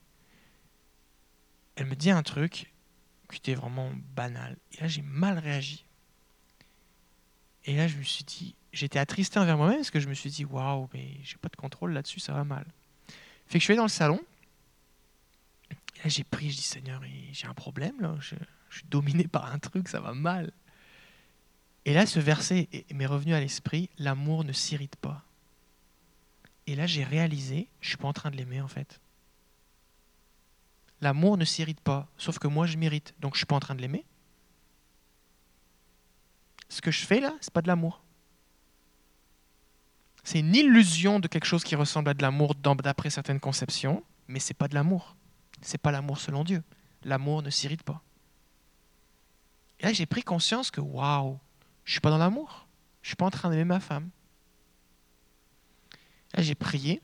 elle 1.76 1.86
me 1.86 1.96
dit 1.96 2.12
un 2.12 2.24
truc 2.24 2.71
était 3.38 3.56
vraiment 3.56 3.92
banal. 4.16 4.58
Et 4.74 4.82
là, 4.82 4.88
j'ai 4.88 5.02
mal 5.02 5.38
réagi. 5.38 5.86
Et 7.66 7.76
là, 7.76 7.88
je 7.88 7.98
me 7.98 8.04
suis 8.04 8.24
dit, 8.24 8.56
j'étais 8.74 9.00
attristé 9.00 9.40
envers 9.40 9.58
moi-même 9.58 9.78
parce 9.78 9.92
que 9.92 10.00
je 10.00 10.08
me 10.08 10.14
suis 10.14 10.30
dit, 10.30 10.46
waouh, 10.46 10.90
mais 10.94 11.10
j'ai 11.24 11.38
pas 11.38 11.50
de 11.50 11.56
contrôle 11.56 11.94
là-dessus, 11.94 12.20
ça 12.20 12.34
va 12.34 12.44
mal. 12.44 12.66
Fait 13.48 13.58
que 13.58 13.60
je 13.60 13.66
suis 13.66 13.72
allé 13.74 13.78
dans 13.78 13.84
le 13.84 13.90
salon. 13.90 14.20
Et 15.70 16.04
là, 16.04 16.10
j'ai 16.10 16.24
pris, 16.24 16.50
je 16.50 16.56
dis, 16.56 16.64
Seigneur, 16.64 17.02
j'ai 17.32 17.48
un 17.48 17.54
problème 17.54 18.00
là. 18.02 18.16
je 18.20 18.36
suis 18.70 18.86
dominé 18.90 19.28
par 19.28 19.52
un 19.54 19.60
truc, 19.60 19.88
ça 19.88 20.00
va 20.00 20.14
mal. 20.14 20.52
Et 21.86 21.94
là, 21.94 22.06
ce 22.06 22.20
verset 22.20 22.68
m'est 22.94 23.06
revenu 23.06 23.34
à 23.34 23.40
l'esprit, 23.40 23.90
l'amour 23.98 24.44
ne 24.44 24.54
s'irrite 24.54 24.96
pas. 24.98 25.24
Et 26.68 26.76
là, 26.76 26.86
j'ai 26.86 27.04
réalisé, 27.04 27.68
je 27.82 27.90
suis 27.90 27.98
pas 27.98 28.08
en 28.08 28.14
train 28.14 28.30
de 28.30 28.38
l'aimer 28.38 28.62
en 28.62 28.68
fait. 28.68 29.00
L'amour 31.02 31.38
ne 31.38 31.46
s'irrite 31.46 31.82
pas, 31.82 32.08
sauf 32.18 32.38
que 32.40 32.48
moi 32.48 32.68
je 32.68 32.78
m'irrite, 32.78 33.16
donc 33.20 33.34
je 33.34 33.40
suis 33.40 33.46
pas 33.46 33.56
en 33.56 33.60
train 33.60 33.76
de 33.76 33.82
l'aimer. 33.82 34.06
Ce 36.70 36.82
que 36.82 36.92
je 36.92 37.06
fais 37.06 37.20
là, 37.20 37.34
c'est 37.42 37.52
pas 37.52 37.62
de 37.62 37.68
l'amour. 37.68 38.04
C'est 40.24 40.40
une 40.40 40.56
illusion 40.56 41.20
de 41.20 41.28
quelque 41.28 41.46
chose 41.46 41.64
qui 41.64 41.76
ressemble 41.76 42.10
à 42.10 42.14
de 42.14 42.22
l'amour 42.22 42.56
d'après 42.56 43.10
certaines 43.10 43.40
conceptions, 43.40 44.04
mais 44.28 44.40
c'est 44.40 44.54
pas 44.54 44.68
de 44.68 44.76
l'amour. 44.76 45.16
C'est 45.62 45.80
pas 45.80 45.92
l'amour 45.92 46.20
selon 46.20 46.44
Dieu. 46.44 46.64
L'amour 47.04 47.42
ne 47.42 47.50
s'irrite 47.50 47.84
pas. 47.84 48.02
Et 49.80 49.86
là, 49.86 49.94
j'ai 49.94 50.06
pris 50.06 50.22
conscience 50.22 50.70
que 50.70 50.80
waouh, 50.80 51.40
je 51.84 51.94
suis 51.94 52.02
pas 52.02 52.12
dans 52.12 52.20
l'amour. 52.20 52.68
Je 53.02 53.10
suis 53.10 53.16
pas 53.16 53.26
en 53.26 53.32
train 53.32 53.50
d'aimer 53.50 53.66
ma 53.66 53.80
femme. 53.80 54.10
Là, 56.36 56.44
j'ai 56.44 56.56
prié. 56.56 57.02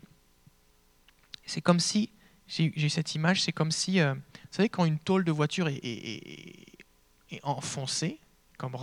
C'est 1.45 1.61
comme 1.61 1.79
si, 1.79 2.11
j'ai 2.47 2.89
cette 2.89 3.15
image, 3.15 3.41
c'est 3.41 3.51
comme 3.51 3.71
si, 3.71 3.99
euh, 3.99 4.13
vous 4.13 4.21
savez, 4.51 4.69
quand 4.69 4.85
une 4.85 4.99
tôle 4.99 5.23
de 5.23 5.31
voiture 5.31 5.67
est, 5.67 6.65
enfoncée, 7.43 8.19
comme 8.57 8.75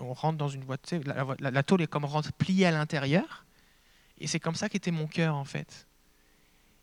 on 0.00 0.14
rentre 0.14 0.38
dans 0.38 0.48
une 0.48 0.64
voiture, 0.64 1.00
la, 1.04 1.62
tôle 1.62 1.82
est 1.82 1.86
comme 1.86 2.06
pliée 2.38 2.66
à 2.66 2.70
l'intérieur, 2.70 3.44
et 4.18 4.26
c'est 4.26 4.40
comme 4.40 4.54
ça 4.54 4.68
qu'était 4.68 4.90
mon 4.90 5.06
cœur, 5.06 5.34
en 5.34 5.44
fait. 5.44 5.86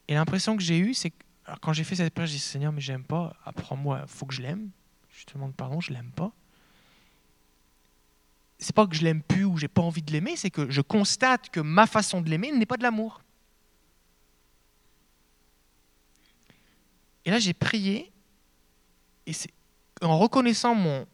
Et 0.08 0.13
l'impression 0.13 0.56
que 0.56 0.63
j'ai 0.63 0.77
eue, 0.77 0.94
c'est 0.94 1.10
que 1.10 1.17
quand 1.62 1.74
j'ai 1.74 1.84
fait 1.84 1.96
cette 1.96 2.13
prière, 2.13 2.27
j'ai 2.27 2.36
dit 2.36 2.39
Seigneur, 2.39 2.72
mais 2.72 2.82
j'aime 2.82 3.03
pas, 3.03 3.36
apprends-moi, 3.46 4.01
il 4.03 4.08
faut 4.08 4.25
que 4.25 4.34
je 4.34 4.41
l'aime. 4.41 4.70
Je 5.12 5.25
te 5.25 5.34
demande 5.34 5.56
pardon, 5.56 5.82
je 5.82 5.91
l'aime 5.91 6.12
pas 6.12 6.32
c'est 8.60 8.75
pas 8.75 8.88
que 8.88 8.96
je 8.96 9.03
l'aime 9.03 9.22
plus 9.22 9.46
ou 9.46 9.58
j'ai 9.58 9.67
pas 9.67 9.82
envie 9.82 10.01
de 10.01 10.12
l'aimer, 10.12 10.36
c'est 10.36 10.50
que 10.50 10.70
je 10.70 10.82
constate 10.82 11.50
que 11.50 11.60
ma 11.60 11.86
façon 11.86 12.22
de 12.22 12.29
l'aimer 12.29 12.51
n'est 12.51 12.65
pas 12.65 12.77
de 12.77 12.84
l'amour. 12.84 13.22
Et 17.27 17.29
là, 17.29 17.39
j'ai 17.39 17.53
prié, 17.53 18.10
et 19.25 19.34
en 20.01 20.17
reconnaissant 20.17 20.74
mon, 20.74 21.05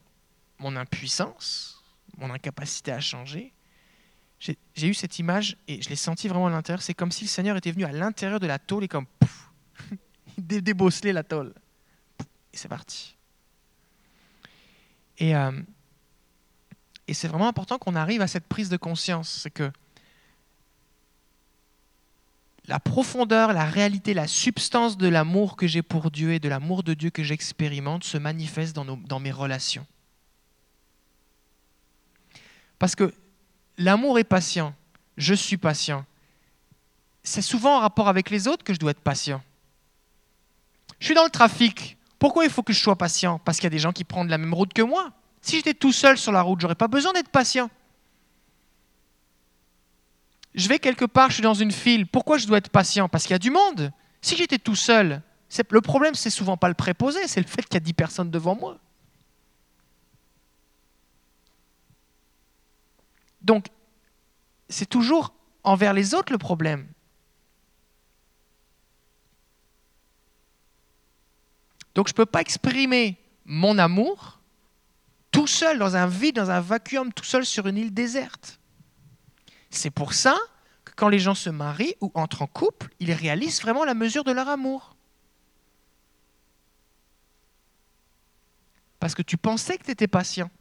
mon 0.59 0.75
impuissance, 0.75 1.83
mon 2.19 2.29
incapacité 2.29 2.91
à 2.91 2.99
changer, 2.99 3.51
j'ai 4.39 4.87
eu 4.87 4.93
cette 4.93 5.17
image 5.17 5.57
et 5.67 5.81
je 5.81 5.89
l'ai 5.89 5.95
senti 5.95 6.27
vraiment 6.27 6.45
à 6.47 6.49
l'intérieur. 6.51 6.83
C'est 6.83 6.93
comme 6.93 7.11
si 7.11 7.23
le 7.23 7.29
Seigneur 7.29 7.57
était 7.57 7.71
venu 7.71 7.85
à 7.85 7.91
l'intérieur 7.91 8.39
de 8.39 8.45
la 8.45 8.59
tôle 8.59 8.83
et 8.83 8.87
comme 8.87 9.07
pouf, 9.07 9.51
il 10.37 10.61
débosselait 10.61 11.13
la 11.13 11.23
tôle. 11.23 11.51
Et 12.53 12.57
c'est 12.57 12.67
parti. 12.67 13.15
Et 15.17 15.35
euh, 15.35 15.51
et 17.07 17.15
c'est 17.15 17.27
vraiment 17.27 17.47
important 17.47 17.79
qu'on 17.79 17.95
arrive 17.95 18.21
à 18.21 18.27
cette 18.27 18.45
prise 18.45 18.69
de 18.69 18.77
conscience. 18.77 19.29
C'est 19.41 19.49
que 19.49 19.71
la 22.67 22.79
profondeur, 22.79 23.53
la 23.53 23.65
réalité, 23.65 24.13
la 24.13 24.27
substance 24.27 24.97
de 24.97 25.07
l'amour 25.07 25.57
que 25.57 25.67
j'ai 25.67 25.81
pour 25.81 26.11
Dieu 26.11 26.33
et 26.33 26.39
de 26.39 26.47
l'amour 26.47 26.83
de 26.83 26.93
Dieu 26.93 27.09
que 27.09 27.23
j'expérimente 27.23 28.03
se 28.03 28.17
manifeste 28.17 28.75
dans, 28.75 28.85
dans 28.85 29.19
mes 29.19 29.31
relations. 29.31 29.85
Parce 32.79 32.95
que 32.95 33.13
l'amour 33.77 34.17
est 34.19 34.23
patient, 34.23 34.73
je 35.17 35.33
suis 35.33 35.57
patient. 35.57 36.05
C'est 37.23 37.41
souvent 37.41 37.77
en 37.77 37.79
rapport 37.79 38.07
avec 38.09 38.29
les 38.29 38.47
autres 38.47 38.63
que 38.63 38.73
je 38.73 38.79
dois 38.79 38.91
être 38.91 38.99
patient. 38.99 39.41
Je 40.99 41.05
suis 41.05 41.15
dans 41.15 41.23
le 41.23 41.29
trafic. 41.29 41.97
Pourquoi 42.19 42.45
il 42.45 42.49
faut 42.49 42.63
que 42.63 42.73
je 42.73 42.79
sois 42.79 42.97
patient? 42.97 43.39
Parce 43.39 43.57
qu'il 43.57 43.65
y 43.65 43.67
a 43.67 43.71
des 43.71 43.79
gens 43.79 43.91
qui 43.91 44.03
prennent 44.03 44.29
la 44.29 44.37
même 44.37 44.53
route 44.53 44.73
que 44.73 44.81
moi. 44.81 45.11
Si 45.41 45.57
j'étais 45.57 45.73
tout 45.73 45.91
seul 45.91 46.17
sur 46.17 46.31
la 46.31 46.41
route, 46.41 46.61
j'aurais 46.61 46.75
pas 46.75 46.87
besoin 46.87 47.11
d'être 47.11 47.29
patient. 47.29 47.69
Je 50.55 50.67
vais 50.67 50.79
quelque 50.79 51.05
part, 51.05 51.29
je 51.29 51.35
suis 51.35 51.43
dans 51.43 51.53
une 51.53 51.71
file. 51.71 52.05
Pourquoi 52.05 52.37
je 52.37 52.45
dois 52.45 52.59
être 52.59 52.69
patient? 52.69 53.09
Parce 53.09 53.23
qu'il 53.23 53.31
y 53.31 53.35
a 53.35 53.39
du 53.39 53.51
monde. 53.51 53.91
Si 54.21 54.35
j'étais 54.35 54.59
tout 54.59 54.75
seul, 54.75 55.21
le 55.69 55.81
problème, 55.81 56.15
c'est 56.15 56.29
souvent 56.29 56.57
pas 56.57 56.67
le 56.67 56.73
préposé, 56.73 57.27
c'est 57.27 57.41
le 57.41 57.47
fait 57.47 57.63
qu'il 57.63 57.75
y 57.75 57.77
a 57.77 57.79
10 57.79 57.93
personnes 57.93 58.31
devant 58.31 58.55
moi. 58.55 58.77
Donc, 63.41 63.67
c'est 64.69 64.85
toujours 64.85 65.33
envers 65.63 65.93
les 65.93 66.13
autres 66.13 66.31
le 66.31 66.37
problème. 66.37 66.87
Donc, 71.95 72.07
je 72.07 72.13
ne 72.13 72.15
peux 72.15 72.25
pas 72.25 72.41
exprimer 72.41 73.17
mon 73.45 73.77
amour 73.77 74.39
tout 75.31 75.47
seul 75.47 75.77
dans 75.79 75.95
un 75.95 76.07
vide, 76.07 76.35
dans 76.35 76.49
un 76.49 76.61
vacuum, 76.61 77.11
tout 77.11 77.23
seul 77.23 77.45
sur 77.45 77.67
une 77.67 77.77
île 77.77 77.93
déserte. 77.93 78.59
C'est 79.75 79.89
pour 79.89 80.13
ça 80.13 80.37
que 80.85 80.93
quand 80.95 81.09
les 81.09 81.17
gens 81.17 81.33
se 81.33 81.49
marient 81.49 81.95
ou 81.99 82.11
entrent 82.13 82.43
en 82.43 82.47
couple, 82.47 82.89
ils 82.99 83.11
réalisent 83.11 83.61
vraiment 83.61 83.83
la 83.85 83.95
mesure 83.95 84.23
de 84.23 84.31
leur 84.31 84.47
amour. 84.47 84.95
Parce 88.99 89.15
que 89.15 89.23
tu 89.23 89.35
pensais 89.35 89.77
que 89.77 89.83
tu 89.83 89.91
étais 89.91 90.07
patient. 90.07 90.51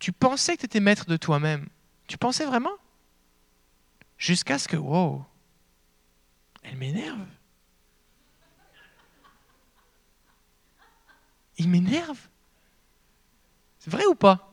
Tu 0.00 0.12
pensais 0.12 0.56
que 0.56 0.62
tu 0.62 0.66
étais 0.66 0.80
maître 0.80 1.06
de 1.06 1.16
toi-même. 1.16 1.68
Tu 2.08 2.18
pensais 2.18 2.44
vraiment? 2.44 2.76
Jusqu'à 4.18 4.58
ce 4.58 4.66
que, 4.66 4.76
wow, 4.76 5.24
elle 6.64 6.76
m'énerve. 6.76 7.26
Il 11.58 11.68
m'énerve. 11.68 12.18
C'est 13.78 13.90
vrai 13.90 14.04
ou 14.06 14.16
pas? 14.16 14.47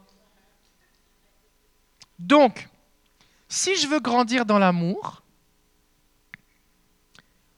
Donc, 2.20 2.70
si 3.50 3.76
je 3.76 3.88
veux 3.88 4.00
grandir 4.00 4.46
dans 4.46 4.60
l'amour, 4.60 5.24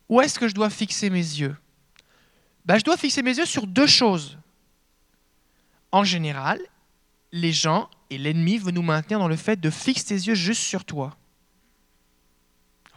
où 0.10 0.22
est-ce 0.22 0.40
que 0.40 0.48
je 0.48 0.56
dois 0.56 0.70
fixer 0.70 1.10
mes 1.10 1.18
yeux? 1.18 1.56
Ben, 2.66 2.78
Je 2.78 2.84
dois 2.84 2.98
fixer 2.98 3.22
mes 3.22 3.38
yeux 3.38 3.46
sur 3.46 3.68
deux 3.68 3.88
choses. 3.88 4.38
En 5.92 6.04
général, 6.04 6.60
les 7.32 7.52
gens 7.52 7.90
et 8.10 8.18
l'ennemi 8.18 8.58
veulent 8.58 8.74
nous 8.74 8.82
maintenir 8.82 9.20
dans 9.20 9.28
le 9.28 9.36
fait 9.36 9.60
de 9.60 9.70
fixer 9.70 10.06
tes 10.06 10.16
yeux 10.16 10.36
juste 10.36 10.62
sur 10.62 10.86
toi. 10.86 11.17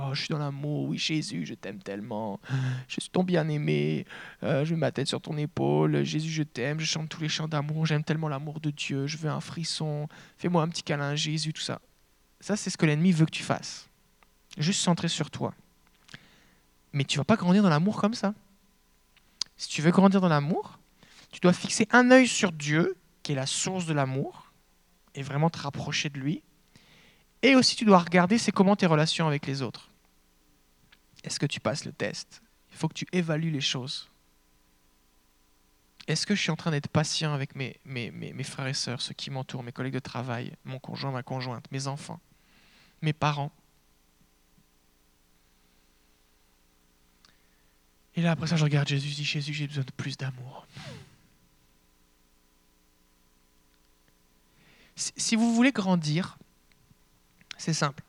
Oh, 0.02 0.14
je 0.14 0.21
suis 0.21 0.28
dans 0.28 0.38
l'amour, 0.38 0.88
oui 0.88 0.99
Jésus, 0.99 1.45
je 1.45 1.54
t'aime 1.54 1.78
tellement. 1.83 2.40
Je 2.88 3.00
suis 3.00 3.11
ton 3.11 3.23
bien-aimé, 3.23 4.07
euh, 4.42 4.64
je 4.64 4.73
mets 4.75 4.80
ma 4.80 4.92
tête 4.92 5.09
sur 5.09 5.21
ton 5.21 5.37
épaule. 5.37 6.04
Jésus, 6.04 6.30
je 6.30 6.42
t'aime, 6.42 6.80
je 6.80 6.87
chante 6.87 7.09
tous 7.09 7.21
les 7.21 7.28
chants 7.28 7.49
d'amour, 7.49 7.85
j'aime 7.85 8.04
tellement 8.04 8.28
l'amour 8.28 8.61
de 8.61 8.71
Dieu, 8.71 9.07
je 9.07 9.19
veux 9.19 9.28
un 9.28 9.40
frisson. 9.40 10.09
Fais-moi 10.38 10.62
un 10.62 10.69
petit 10.69 10.83
câlin, 10.83 11.14
Jésus, 11.16 11.52
tout 11.52 11.61
ça. 11.61 11.80
Ça, 12.40 12.57
c'est 12.57 12.71
ce 12.71 12.78
que 12.78 12.87
l'ennemi 12.87 13.12
veut 13.12 13.26
que 13.26 13.30
tu 13.30 13.42
fasses. 13.42 13.88
Juste 14.57 14.80
centré 14.80 15.09
sur 15.09 15.30
toi. 15.30 15.54
Mais 16.92 17.04
tu 17.04 17.19
vas 17.19 17.25
pas 17.25 17.37
grandir 17.37 17.62
dans 17.62 17.69
l'amour 17.69 18.00
comme 18.00 18.14
ça. 18.14 18.33
Si 19.57 19.69
tu 19.69 19.83
veux 19.83 19.90
grandir 19.90 20.21
dans 20.23 20.28
l'amour, 20.28 20.78
tu 21.30 21.40
dois 21.40 21.52
fixer 21.52 21.87
un 21.90 22.11
œil 22.11 22.26
sur 22.26 22.52
Dieu, 22.52 22.97
qui 23.23 23.33
est 23.33 23.37
la 23.37 23.47
source 23.47 23.85
de 23.85 23.92
l'amour, 23.92 24.52
et 25.14 25.23
vraiment 25.23 25.50
te 25.50 25.59
rapprocher 25.59 26.09
de 26.09 26.19
lui. 26.19 26.42
Et 27.42 27.54
aussi, 27.54 27.76
tu 27.76 27.85
dois 27.85 27.99
regarder 27.99 28.38
c'est 28.38 28.52
comment 28.52 28.76
tes 28.76 28.87
relations 28.87 29.26
avec 29.26 29.47
les 29.47 29.61
autres. 29.61 29.90
Est-ce 31.25 31.39
que 31.39 31.47
tu 31.47 31.61
passes 31.61 31.85
le 31.85 31.93
test? 31.93 32.43
Il 32.71 32.77
faut 32.77 32.89
que 32.89 32.95
tu 32.95 33.07
évalues 33.12 33.50
les 33.50 33.61
choses. 33.61 34.09
Est-ce 36.07 36.27
que 36.27 36.35
je 36.35 36.41
suis 36.41 36.50
en 36.50 36.57
train 36.57 36.71
d'être 36.71 36.89
patient 36.89 37.35
avec 37.35 37.55
mes, 37.55 37.79
frères 38.43 38.67
et 38.67 38.75
sœurs, 38.75 39.00
ceux 39.00 39.15
qui 39.15 39.31
m'entourent, 39.31 39.62
mes 39.62 39.73
collègues 39.73 39.95
de 39.95 39.99
travail, 39.99 40.53
mon 40.65 40.79
conjoint, 40.79 41.12
ma 41.12 41.23
conjointe, 41.23 41.71
mes 41.71 41.87
enfants, 41.87 42.21
mes 43.03 43.12
parents? 43.12 43.53
Et 48.17 48.23
là, 48.23 48.33
après 48.33 48.49
ça, 48.49 48.57
je 48.57 48.65
regarde 48.65 48.89
Jésus, 48.89 49.09
je 49.09 49.15
dis 49.15 49.25
Jésus, 49.25 49.55
j'ai 49.55 49.67
besoin 49.67 49.85
de 49.85 49.93
plus 49.93 50.17
d'amour. 50.17 50.67
Si 54.97 55.37
vous 55.37 55.55
voulez 55.55 55.73
grandir, 55.73 56.37
c'est 57.57 57.73
simple 57.73 58.03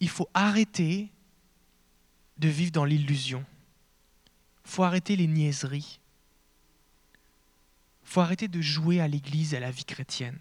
il 0.00 0.08
faut 0.08 0.28
arrêter 0.34 1.10
de 2.38 2.48
vivre 2.48 2.72
dans 2.72 2.84
l'illusion. 2.84 3.44
Il 4.64 4.70
faut 4.70 4.84
arrêter 4.84 5.16
les 5.16 5.26
niaiseries. 5.26 6.00
Il 8.02 8.08
faut 8.08 8.20
arrêter 8.20 8.48
de 8.48 8.60
jouer 8.60 9.00
à 9.00 9.08
l'Église 9.08 9.54
et 9.54 9.56
à 9.56 9.60
la 9.60 9.70
vie 9.70 9.84
chrétienne. 9.84 10.38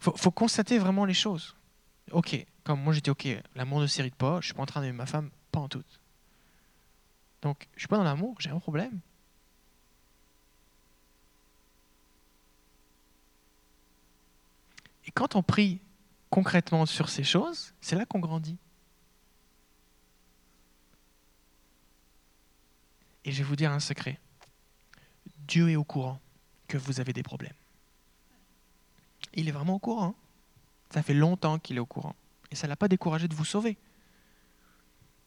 Il 0.00 0.12
faut, 0.16 0.30
constater 0.30 0.78
vraiment 0.78 1.04
les 1.04 1.14
choses. 1.14 1.54
Ok, 2.10 2.46
comme 2.64 2.80
moi 2.80 2.94
j'étais 2.94 3.10
ok, 3.10 3.28
l'amour 3.54 3.80
ne 3.80 3.86
s'irrite 3.86 4.14
pas, 4.14 4.34
je 4.34 4.36
ne 4.36 4.42
suis 4.44 4.54
pas 4.54 4.62
en 4.62 4.66
train 4.66 4.80
d'aimer 4.80 4.96
ma 4.96 5.04
femme, 5.04 5.30
pas 5.52 5.60
en 5.60 5.68
tout. 5.68 5.84
Donc, 7.42 7.68
je 7.72 7.76
ne 7.76 7.80
suis 7.80 7.88
pas 7.88 7.98
dans 7.98 8.04
l'amour, 8.04 8.36
j'ai 8.40 8.48
un 8.48 8.58
problème. 8.58 9.00
Et 15.06 15.10
quand 15.10 15.36
on 15.36 15.42
prie 15.42 15.80
concrètement 16.30 16.86
sur 16.86 17.08
ces 17.08 17.24
choses, 17.24 17.74
c'est 17.80 17.96
là 17.96 18.06
qu'on 18.06 18.20
grandit. 18.20 18.56
Et 23.24 23.32
je 23.32 23.38
vais 23.38 23.44
vous 23.44 23.56
dire 23.56 23.72
un 23.72 23.80
secret. 23.80 24.18
Dieu 25.46 25.70
est 25.70 25.76
au 25.76 25.84
courant 25.84 26.20
que 26.68 26.78
vous 26.78 27.00
avez 27.00 27.12
des 27.12 27.22
problèmes. 27.22 27.54
Il 29.34 29.48
est 29.48 29.52
vraiment 29.52 29.74
au 29.74 29.78
courant. 29.78 30.14
Ça 30.90 31.02
fait 31.02 31.14
longtemps 31.14 31.58
qu'il 31.58 31.76
est 31.76 31.80
au 31.80 31.86
courant. 31.86 32.14
Et 32.50 32.54
ça 32.54 32.66
ne 32.66 32.70
l'a 32.70 32.76
pas 32.76 32.88
découragé 32.88 33.28
de 33.28 33.34
vous 33.34 33.44
sauver. 33.44 33.76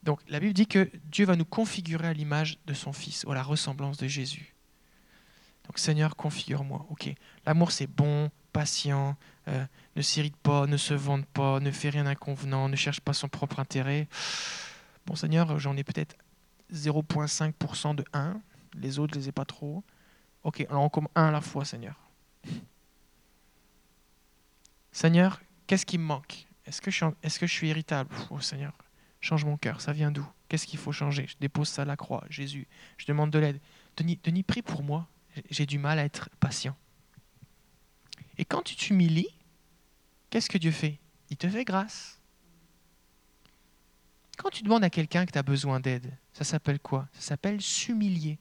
Donc 0.02 0.20
la 0.28 0.38
Bible 0.40 0.52
dit 0.52 0.66
que 0.66 0.90
Dieu 1.04 1.24
va 1.24 1.36
nous 1.36 1.46
configurer 1.46 2.08
à 2.08 2.12
l'image 2.12 2.58
de 2.66 2.74
son 2.74 2.92
Fils, 2.92 3.24
ou 3.24 3.32
à 3.32 3.34
la 3.34 3.42
ressemblance 3.42 3.96
de 3.96 4.06
Jésus. 4.06 4.54
Donc 5.66 5.78
Seigneur, 5.78 6.14
configure-moi. 6.14 6.86
Ok, 6.90 7.10
l'amour 7.46 7.72
c'est 7.72 7.86
bon, 7.86 8.30
patient, 8.52 9.16
euh, 9.48 9.64
ne 9.96 10.02
s'irrite 10.02 10.36
pas, 10.36 10.66
ne 10.66 10.76
se 10.76 10.94
vante 10.94 11.26
pas, 11.26 11.60
ne 11.60 11.70
fait 11.70 11.90
rien 11.90 12.04
d'inconvenant, 12.04 12.68
ne 12.68 12.76
cherche 12.76 13.00
pas 13.00 13.12
son 13.12 13.28
propre 13.28 13.60
intérêt. 13.60 14.08
Bon 15.06 15.14
Seigneur, 15.14 15.58
j'en 15.58 15.76
ai 15.76 15.84
peut-être 15.84 16.16
0,5% 16.72 17.94
de 17.94 18.04
1, 18.12 18.40
les 18.74 18.98
autres 18.98 19.14
je 19.14 19.20
les 19.20 19.28
ai 19.28 19.32
pas 19.32 19.44
trop. 19.44 19.84
Ok, 20.42 20.60
alors 20.68 20.82
on 20.82 20.88
commence 20.88 21.10
un 21.14 21.28
à 21.28 21.30
la 21.30 21.40
fois, 21.40 21.64
Seigneur. 21.64 21.96
Seigneur, 24.92 25.40
qu'est-ce 25.66 25.86
qui 25.86 25.98
me 25.98 26.04
manque? 26.04 26.46
Est-ce 26.66 26.80
que, 26.80 26.90
je 27.46 27.52
suis 27.52 27.68
irritable? 27.68 28.14
Oh 28.30 28.40
Seigneur, 28.40 28.72
change 29.20 29.44
mon 29.44 29.56
cœur, 29.56 29.80
ça 29.80 29.92
vient 29.92 30.10
d'où? 30.10 30.26
Qu'est-ce 30.48 30.66
qu'il 30.66 30.78
faut 30.78 30.92
changer? 30.92 31.26
Je 31.26 31.36
dépose 31.40 31.68
ça 31.68 31.82
à 31.82 31.84
la 31.84 31.96
croix, 31.96 32.24
Jésus, 32.30 32.66
je 32.96 33.06
demande 33.06 33.30
de 33.30 33.38
l'aide. 33.38 33.60
Denis, 33.96 34.42
prie 34.42 34.62
pour 34.62 34.82
moi, 34.82 35.08
j'ai 35.50 35.66
du 35.66 35.78
mal 35.78 35.98
à 35.98 36.04
être 36.04 36.30
patient. 36.40 36.76
Et 38.38 38.44
quand 38.44 38.62
tu 38.62 38.76
t'humilies, 38.76 39.34
qu'est-ce 40.30 40.50
que 40.50 40.58
Dieu 40.58 40.72
fait? 40.72 40.98
Il 41.30 41.36
te 41.36 41.48
fait 41.48 41.64
grâce. 41.64 42.20
Quand 44.36 44.50
tu 44.50 44.62
demandes 44.62 44.84
à 44.84 44.90
quelqu'un 44.90 45.26
que 45.26 45.32
tu 45.32 45.38
as 45.38 45.42
besoin 45.42 45.80
d'aide, 45.80 46.16
ça 46.32 46.44
s'appelle 46.44 46.80
quoi? 46.80 47.08
Ça 47.12 47.20
s'appelle 47.20 47.60
s'humilier. 47.60 48.38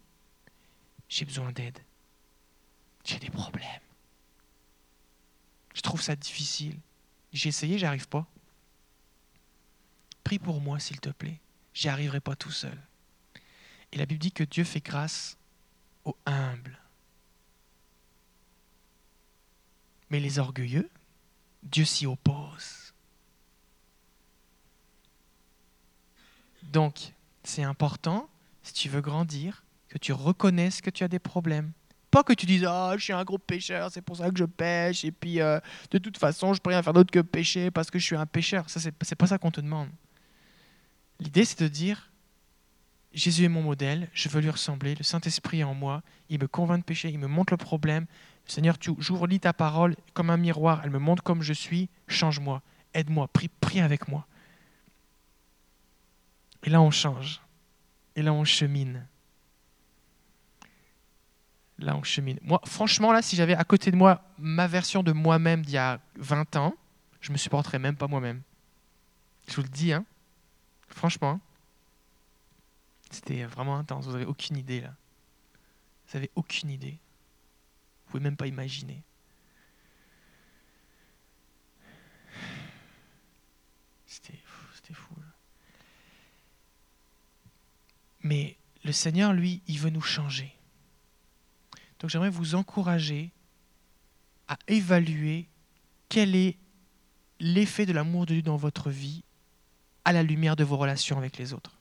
J'ai 1.08 1.26
besoin 1.26 1.52
d'aide. 1.52 1.78
J'ai 3.04 3.20
des 3.20 3.30
problèmes. 3.30 3.68
Je 5.74 5.82
trouve 5.82 6.02
ça 6.02 6.16
difficile. 6.16 6.80
J'ai 7.32 7.50
essayé, 7.50 7.78
j'arrive 7.78 8.08
pas. 8.08 8.28
Prie 10.24 10.40
pour 10.40 10.62
moi, 10.62 10.80
s'il 10.80 11.00
te 11.00 11.10
plaît. 11.10 11.40
J'y 11.74 11.90
arriverai 11.90 12.20
pas 12.20 12.36
tout 12.36 12.52
seul. 12.52 12.78
Et 13.92 13.98
la 13.98 14.06
Bible 14.06 14.20
dit 14.20 14.32
que 14.32 14.44
Dieu 14.44 14.64
fait 14.64 14.84
grâce 14.84 15.38
aux 16.06 16.18
humbles. 16.26 16.80
Mais 20.10 20.20
les 20.20 20.40
orgueilleux, 20.40 20.90
Dieu 21.64 21.86
s'y 21.86 22.06
oppose. 22.06 22.94
Donc, 26.64 27.14
c'est 27.44 27.64
important, 27.64 28.30
si 28.64 28.74
tu 28.74 28.90
veux 28.90 29.02
grandir, 29.02 29.64
que 29.90 29.98
tu 29.98 30.12
reconnaisses 30.12 30.82
que 30.82 30.90
tu 30.90 31.04
as 31.04 31.08
des 31.08 31.20
problèmes. 31.20 31.72
Pas 32.10 32.24
que 32.24 32.34
tu 32.34 32.46
dises 32.46 32.66
Ah, 32.66 32.94
je 32.98 33.04
suis 33.04 33.14
un 33.14 33.24
gros 33.24 33.38
pécheur, 33.38 33.92
c'est 33.92 34.02
pour 34.02 34.18
ça 34.18 34.30
que 34.30 34.38
je 34.38 34.46
pêche, 34.46 35.06
et 35.06 35.12
puis 35.12 35.40
euh, 35.42 35.60
de 35.92 35.98
toute 35.98 36.18
façon, 36.18 36.54
je 36.54 36.62
peux 36.62 36.70
rien 36.70 36.82
faire 36.82 36.94
d'autre 36.94 37.12
que 37.12 37.20
pêcher 37.20 37.72
parce 37.72 37.92
que 37.92 38.00
je 38.00 38.06
suis 38.06 38.16
un 38.16 38.26
pécheur. 38.26 38.70
Ça, 38.70 38.80
c'est 38.80 39.16
pas 39.16 39.28
ça 39.28 39.38
qu'on 39.38 39.52
te 39.52 39.62
demande. 39.62 39.90
L'idée, 41.20 41.46
c'est 41.46 41.62
de 41.62 41.68
dire 41.68 42.12
Jésus 43.14 43.46
est 43.46 43.50
mon 43.50 43.62
modèle, 43.62 44.10
je 44.14 44.28
veux 44.30 44.42
lui 44.42 44.50
ressembler, 44.50 44.96
le 44.96 45.04
Saint-Esprit 45.04 45.60
est 45.60 45.64
en 45.64 45.76
moi, 45.76 46.02
il 46.30 46.40
me 46.40 46.48
convainc 46.48 46.80
de 46.80 46.84
pécher, 46.84 47.10
il 47.10 47.20
me 47.20 47.28
montre 47.28 47.54
le 47.54 47.58
problème. 47.58 48.08
Seigneur, 48.46 48.78
tu, 48.78 48.92
j'ouvre, 49.00 49.28
ta 49.38 49.54
parole 49.54 49.96
comme 50.14 50.30
un 50.30 50.38
miroir, 50.38 50.82
elle 50.84 50.92
me 50.92 51.00
montre 51.00 51.24
comme 51.24 51.42
je 51.42 51.54
suis, 51.54 51.90
change-moi, 52.08 52.62
aide-moi, 52.94 53.28
prie, 53.30 53.48
prie 53.48 53.80
avec 53.80 54.08
moi. 54.08 54.26
Et 56.64 56.70
là, 56.70 56.82
on 56.82 56.92
change. 56.92 57.42
Et 58.16 58.22
là, 58.22 58.34
on 58.34 58.44
chemine 58.44 59.06
là 61.84 61.96
on 61.96 62.04
chemine. 62.04 62.40
Moi, 62.42 62.60
franchement, 62.66 63.12
là, 63.12 63.22
si 63.22 63.36
j'avais 63.36 63.56
à 63.56 63.64
côté 63.64 63.92
de 63.92 63.96
moi 63.96 64.22
ma 64.38 64.68
version 64.68 65.04
de 65.04 65.12
moi-même 65.12 65.64
d'il 65.64 65.76
y 65.76 65.78
a 65.78 66.00
20 66.16 66.56
ans, 66.56 66.76
je 67.22 67.32
me 67.32 67.38
supporterais 67.38 67.80
même 67.80 67.96
pas 67.96 68.08
moi-même. 68.08 68.42
Je 69.48 69.56
vous 69.56 69.62
le 69.62 69.70
dis, 69.70 69.94
hein. 69.94 70.06
Franchement, 70.88 71.40
c'était 73.10 73.44
vraiment 73.46 73.78
intense. 73.78 74.06
Vous 74.06 74.14
n'avez 74.14 74.26
aucune 74.26 74.58
idée 74.58 74.82
là. 74.82 74.94
Vous 76.08 76.18
n'avez 76.18 76.32
aucune 76.36 76.70
idée. 76.70 76.98
Pouvez 78.14 78.26
même 78.26 78.38
pas 78.38 78.46
imaginer. 78.46 79.02
C'était 84.06 84.40
fou. 84.94 85.16
Mais 88.22 88.56
le 88.84 88.92
Seigneur, 88.92 89.34
lui, 89.34 89.64
il 89.66 89.80
veut 89.80 89.90
nous 89.90 90.00
changer. 90.00 90.56
Donc 91.98 92.12
j'aimerais 92.12 92.30
vous 92.30 92.54
encourager 92.54 93.32
à 94.48 94.60
évaluer 94.68 95.48
quel 96.08 96.36
est 96.36 96.60
l'effet 97.40 97.88
de 97.88 97.94
l'amour 97.94 98.28
de 98.28 98.36
Dieu 98.36 98.44
dans 98.44 98.58
votre 98.58 98.92
vie 98.92 99.24
à 100.06 100.14
la 100.14 100.22
lumière 100.22 100.56
de 100.56 100.64
vos 100.64 100.78
relations 100.78 101.18
avec 101.18 101.40
les 101.40 101.52
autres. 101.52 101.80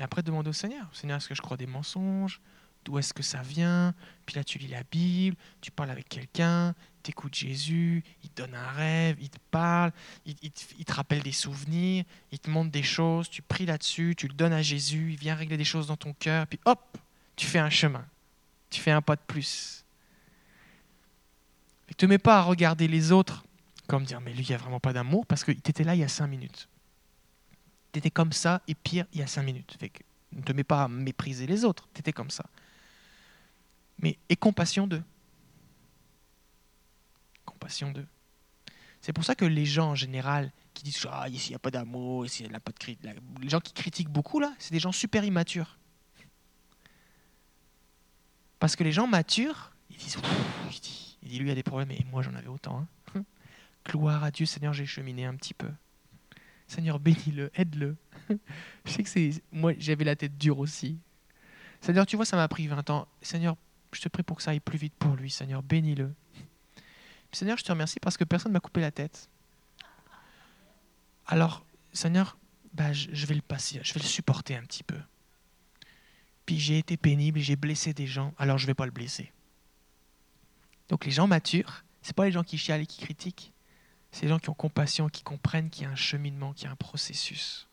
Et 0.00 0.02
après, 0.02 0.22
demandez 0.22 0.48
au 0.48 0.54
Seigneur, 0.54 0.88
Seigneur, 0.94 1.18
est-ce 1.18 1.28
que 1.28 1.34
je 1.34 1.42
crois 1.42 1.58
des 1.58 1.66
mensonges? 1.66 2.40
D'où 2.84 2.98
est-ce 2.98 3.12
que 3.12 3.22
ça 3.22 3.42
vient? 3.42 3.94
Puis 4.24 4.36
là, 4.36 4.44
tu 4.44 4.56
lis 4.56 4.68
la 4.68 4.82
Bible, 4.90 5.36
tu 5.60 5.70
parles 5.70 5.90
avec 5.90 6.08
quelqu'un, 6.08 6.74
tu 7.02 7.10
écoutes 7.10 7.34
Jésus, 7.34 8.02
il 8.24 8.30
te 8.30 8.40
donne 8.40 8.54
un 8.54 8.70
rêve, 8.70 9.18
il 9.20 9.28
te 9.28 9.36
parle, 9.50 9.92
il, 10.24 10.34
te, 10.50 10.92
rappelle 10.92 11.22
des 11.22 11.32
souvenirs, 11.32 12.04
il 12.32 12.38
te 12.38 12.48
montre 12.48 12.70
des 12.70 12.82
choses, 12.82 13.28
tu 13.28 13.42
pries 13.42 13.66
là-dessus, 13.66 14.14
tu 14.16 14.26
le 14.26 14.32
donnes 14.32 14.54
à 14.54 14.62
Jésus, 14.62 15.10
il 15.12 15.18
vient 15.18 15.34
régler 15.34 15.58
des 15.58 15.64
choses 15.64 15.88
dans 15.88 15.98
ton 15.98 16.14
cœur, 16.14 16.46
puis 16.46 16.58
hop, 16.64 16.80
tu 17.36 17.46
fais 17.46 17.58
un 17.58 17.68
chemin, 17.68 18.06
tu 18.70 18.80
fais 18.80 18.92
un 18.92 19.02
pas 19.02 19.16
de 19.16 19.22
plus. 19.26 19.84
Ne 21.90 21.94
te 21.94 22.06
mets 22.06 22.18
pas 22.18 22.38
à 22.38 22.42
regarder 22.42 22.88
les 22.88 23.12
autres 23.12 23.44
comme 23.86 24.04
dire, 24.04 24.20
mais 24.20 24.32
lui, 24.32 24.44
il 24.44 24.48
n'y 24.48 24.54
a 24.54 24.58
vraiment 24.58 24.80
pas 24.80 24.92
d'amour, 24.92 25.26
parce 25.26 25.42
que 25.42 25.50
tu 25.50 25.68
étais 25.68 25.82
là 25.84 25.96
il 25.96 26.00
y 26.00 26.04
a 26.04 26.08
cinq 26.08 26.28
minutes. 26.28 26.68
Tu 27.92 27.98
étais 27.98 28.10
comme 28.10 28.32
ça, 28.32 28.62
et 28.68 28.74
pire, 28.74 29.06
il 29.12 29.20
y 29.20 29.22
a 29.22 29.26
cinq 29.26 29.42
minutes. 29.42 29.76
Ne 30.32 30.42
te 30.42 30.52
mets 30.52 30.64
pas 30.64 30.84
à 30.84 30.88
mépriser 30.88 31.46
les 31.46 31.64
autres, 31.64 31.88
tu 31.94 32.00
étais 32.00 32.12
comme 32.12 32.30
ça 32.30 32.44
mais 34.02 34.18
et 34.28 34.36
compassion 34.36 34.86
d'eux. 34.86 35.02
Compassion 37.44 37.90
d'eux. 37.90 38.06
C'est 39.00 39.12
pour 39.12 39.24
ça 39.24 39.34
que 39.34 39.44
les 39.44 39.64
gens 39.64 39.90
en 39.90 39.94
général 39.94 40.52
qui 40.74 40.84
disent 40.84 41.06
ah 41.10 41.28
ici 41.28 41.48
il 41.48 41.52
n'y 41.52 41.56
a 41.56 41.60
pas 41.60 41.70
d'amour, 41.70 42.26
ici 42.26 42.44
il 42.44 42.54
a 42.54 42.60
pas 42.60 42.72
de 42.72 42.96
les 43.40 43.48
gens 43.48 43.60
qui 43.60 43.72
critiquent 43.72 44.10
beaucoup 44.10 44.40
là, 44.40 44.54
c'est 44.58 44.72
des 44.72 44.78
gens 44.78 44.92
super 44.92 45.24
immatures. 45.24 45.78
Parce 48.58 48.76
que 48.76 48.84
les 48.84 48.92
gens 48.92 49.06
matures, 49.06 49.72
ils 49.90 49.96
disent 49.96 50.18
il 51.22 51.28
dit, 51.28 51.38
lui 51.38 51.48
il 51.48 51.50
a 51.50 51.54
des 51.54 51.62
problèmes 51.62 51.90
et 51.90 52.04
moi 52.10 52.22
j'en 52.22 52.34
avais 52.34 52.48
autant. 52.48 52.86
Hein. 53.14 53.24
Gloire 53.86 54.22
à 54.22 54.30
Dieu, 54.30 54.46
Seigneur, 54.46 54.74
j'ai 54.74 54.86
cheminé 54.86 55.24
un 55.24 55.34
petit 55.34 55.54
peu. 55.54 55.70
Seigneur, 56.70 57.00
bénis-le, 57.00 57.50
aide-le. 57.54 57.96
Je 58.84 58.92
sais 58.92 59.02
que 59.02 59.08
c'est 59.08 59.42
moi 59.50 59.72
j'avais 59.76 60.04
la 60.04 60.14
tête 60.14 60.38
dure 60.38 60.60
aussi. 60.60 61.00
Seigneur, 61.80 62.06
tu 62.06 62.14
vois, 62.14 62.24
ça 62.24 62.36
m'a 62.36 62.46
pris 62.46 62.68
20 62.68 62.90
ans. 62.90 63.08
Seigneur, 63.22 63.56
je 63.92 64.00
te 64.00 64.08
prie 64.08 64.22
pour 64.22 64.36
que 64.36 64.42
ça 64.44 64.52
aille 64.52 64.60
plus 64.60 64.78
vite 64.78 64.94
pour 64.96 65.16
lui, 65.16 65.30
Seigneur. 65.30 65.64
Bénis-le. 65.64 66.14
Seigneur, 67.32 67.56
je 67.56 67.64
te 67.64 67.72
remercie 67.72 67.98
parce 67.98 68.16
que 68.16 68.22
personne 68.22 68.52
ne 68.52 68.54
m'a 68.54 68.60
coupé 68.60 68.80
la 68.80 68.92
tête. 68.92 69.28
Alors, 71.26 71.64
Seigneur, 71.92 72.38
bah, 72.72 72.92
je 72.92 73.26
vais 73.26 73.34
le 73.34 73.42
passer, 73.42 73.80
je 73.82 73.92
vais 73.92 74.00
le 74.00 74.06
supporter 74.06 74.54
un 74.54 74.62
petit 74.62 74.84
peu. 74.84 74.98
Puis 76.46 76.60
j'ai 76.60 76.78
été 76.78 76.96
pénible, 76.96 77.40
j'ai 77.40 77.56
blessé 77.56 77.92
des 77.94 78.06
gens, 78.06 78.32
alors 78.38 78.58
je 78.58 78.64
ne 78.64 78.68
vais 78.68 78.74
pas 78.74 78.86
le 78.86 78.92
blesser. 78.92 79.32
Donc 80.88 81.04
les 81.04 81.10
gens 81.10 81.26
matures, 81.26 81.84
ce 82.02 82.12
pas 82.12 82.26
les 82.26 82.32
gens 82.32 82.44
qui 82.44 82.58
chialent 82.58 82.82
et 82.82 82.86
qui 82.86 83.00
critiquent, 83.00 83.52
c'est 84.12 84.22
les 84.22 84.28
gens 84.28 84.38
qui 84.38 84.50
ont 84.50 84.54
compassion, 84.54 85.08
qui 85.08 85.22
comprennent 85.22 85.70
qu'il 85.70 85.84
y 85.84 85.86
a 85.86 85.90
un 85.90 85.96
cheminement, 85.96 86.52
qu'il 86.52 86.64
y 86.64 86.68
a 86.68 86.72
un 86.72 86.76
processus. 86.76 87.68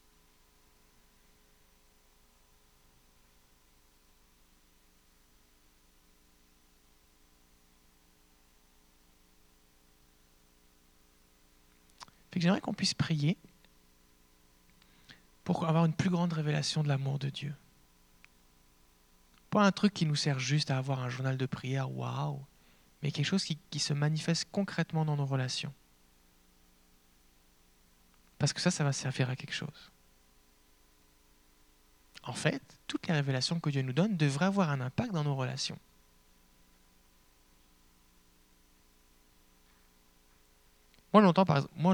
j'aimerais 12.39 12.61
qu'on 12.61 12.73
puisse 12.73 12.93
prier 12.93 13.37
pour 15.43 15.65
avoir 15.67 15.85
une 15.85 15.93
plus 15.93 16.09
grande 16.09 16.33
révélation 16.33 16.83
de 16.83 16.87
l'amour 16.87 17.19
de 17.19 17.29
Dieu. 17.29 17.55
Pas 19.49 19.65
un 19.65 19.71
truc 19.71 19.93
qui 19.93 20.05
nous 20.05 20.15
sert 20.15 20.39
juste 20.39 20.71
à 20.71 20.77
avoir 20.77 20.99
un 20.99 21.09
journal 21.09 21.37
de 21.37 21.45
prière, 21.45 21.89
waouh, 21.91 22.43
mais 23.01 23.11
quelque 23.11 23.25
chose 23.25 23.45
qui, 23.45 23.57
qui 23.69 23.79
se 23.79 23.93
manifeste 23.93 24.47
concrètement 24.51 25.05
dans 25.05 25.15
nos 25.15 25.25
relations. 25.25 25.73
Parce 28.39 28.53
que 28.53 28.61
ça, 28.61 28.71
ça 28.71 28.83
va 28.83 28.93
servir 28.93 29.29
à 29.29 29.35
quelque 29.35 29.53
chose. 29.53 29.91
En 32.23 32.33
fait, 32.33 32.61
toutes 32.87 33.07
les 33.07 33.13
révélations 33.13 33.59
que 33.59 33.69
Dieu 33.69 33.81
nous 33.81 33.93
donne 33.93 34.17
devraient 34.17 34.45
avoir 34.45 34.69
un 34.69 34.81
impact 34.81 35.11
dans 35.13 35.23
nos 35.23 35.35
relations. 35.35 35.79
Moi, 41.13 41.21
longtemps, 41.21 41.45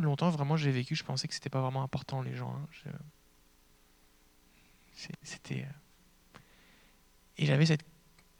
longtemps, 0.01 0.29
vraiment, 0.31 0.57
j'ai 0.57 0.71
vécu, 0.71 0.95
je 0.95 1.03
pensais 1.03 1.27
que 1.27 1.33
c'était 1.33 1.49
pas 1.49 1.61
vraiment 1.61 1.83
important, 1.83 2.21
les 2.21 2.35
gens. 2.35 2.53
hein. 2.55 2.91
C'était. 5.23 5.63
euh, 5.63 6.39
Et 7.37 7.45
j'avais 7.45 7.65
cette. 7.65 7.83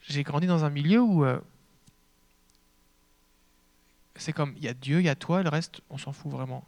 J'ai 0.01 0.23
grandi 0.23 0.47
dans 0.47 0.65
un 0.65 0.69
milieu 0.69 1.01
où. 1.01 1.23
euh, 1.25 1.39
C'est 4.15 4.33
comme, 4.33 4.53
il 4.57 4.63
y 4.63 4.67
a 4.67 4.73
Dieu, 4.73 4.99
il 4.99 5.05
y 5.05 5.09
a 5.09 5.15
toi, 5.15 5.43
le 5.43 5.49
reste, 5.49 5.81
on 5.89 5.97
s'en 5.97 6.11
fout 6.13 6.31
vraiment. 6.31 6.65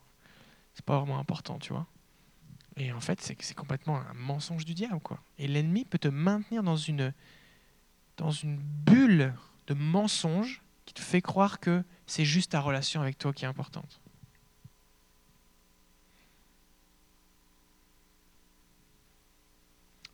C'est 0.76 0.86
pas 0.86 1.00
vraiment 1.00 1.20
important, 1.20 1.58
tu 1.58 1.74
vois. 1.74 1.88
Et 2.78 2.92
en 2.92 3.00
fait, 3.00 3.22
c'est 3.22 3.54
complètement 3.54 3.98
un 3.98 4.14
mensonge 4.14 4.66
du 4.66 4.74
diable, 4.74 5.00
quoi. 5.00 5.20
Et 5.38 5.48
l'ennemi 5.48 5.86
peut 5.86 5.98
te 5.98 6.10
maintenir 6.10 6.62
dans 6.62 6.76
une, 6.76 7.14
dans 8.18 8.32
une 8.32 8.58
bulle 8.58 9.34
de 9.68 9.74
mensonges 9.74 10.62
qui 10.86 10.94
te 10.94 11.02
fait 11.02 11.22
croire 11.22 11.60
que 11.60 11.84
c'est 12.06 12.26
juste 12.26 12.52
ta 12.52 12.60
relation 12.60 13.02
avec 13.02 13.18
toi 13.18 13.34
qui 13.34 13.46
est 13.46 13.48
importante. 13.48 14.02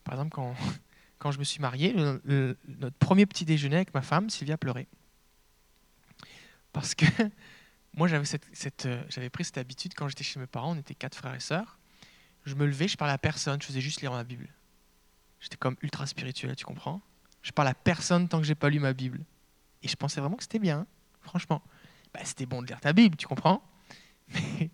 Par 0.04 0.14
exemple, 0.14 0.30
quand, 0.30 0.54
quand 1.18 1.32
je 1.32 1.40
me 1.40 1.44
suis 1.44 1.60
marié, 1.60 1.92
notre 1.94 2.96
premier 2.98 3.26
petit 3.26 3.44
déjeuner 3.44 3.76
avec 3.76 3.92
ma 3.92 4.02
femme, 4.02 4.30
Sylvia 4.30 4.56
pleurait. 4.56 4.86
Parce 6.72 6.94
que 6.94 7.06
moi, 7.94 8.08
euh, 8.10 9.04
j'avais 9.08 9.30
pris 9.30 9.44
cette 9.44 9.58
habitude 9.58 9.94
quand 9.94 10.08
j'étais 10.08 10.24
chez 10.24 10.40
mes 10.40 10.46
parents, 10.46 10.72
on 10.72 10.78
était 10.78 10.94
quatre 10.94 11.16
frères 11.16 11.34
et 11.34 11.40
sœurs. 11.40 11.78
Je 12.44 12.54
me 12.54 12.66
levais, 12.66 12.88
je 12.88 12.96
parlais 12.96 13.12
à 13.12 13.18
personne, 13.18 13.60
je 13.60 13.66
faisais 13.66 13.80
juste 13.80 14.00
lire 14.00 14.12
ma 14.12 14.24
Bible. 14.24 14.48
J'étais 15.40 15.56
comme 15.56 15.76
ultra 15.82 16.06
spirituel, 16.06 16.56
tu 16.56 16.64
comprends? 16.64 17.00
Je 17.42 17.52
parle 17.52 17.68
à 17.68 17.74
personne 17.74 18.28
tant 18.28 18.38
que 18.38 18.44
j'ai 18.44 18.54
pas 18.54 18.70
lu 18.70 18.80
ma 18.80 18.92
Bible. 18.92 19.20
Et 19.82 19.88
je 19.88 19.96
pensais 19.96 20.20
vraiment 20.20 20.36
que 20.36 20.42
c'était 20.42 20.58
bien, 20.58 20.86
franchement. 21.20 21.62
Bah, 22.14 22.20
c'était 22.24 22.46
bon 22.46 22.62
de 22.62 22.68
lire 22.68 22.80
ta 22.80 22.92
Bible, 22.92 23.16
tu 23.16 23.26
comprends? 23.26 23.62
Mais, 24.28 24.70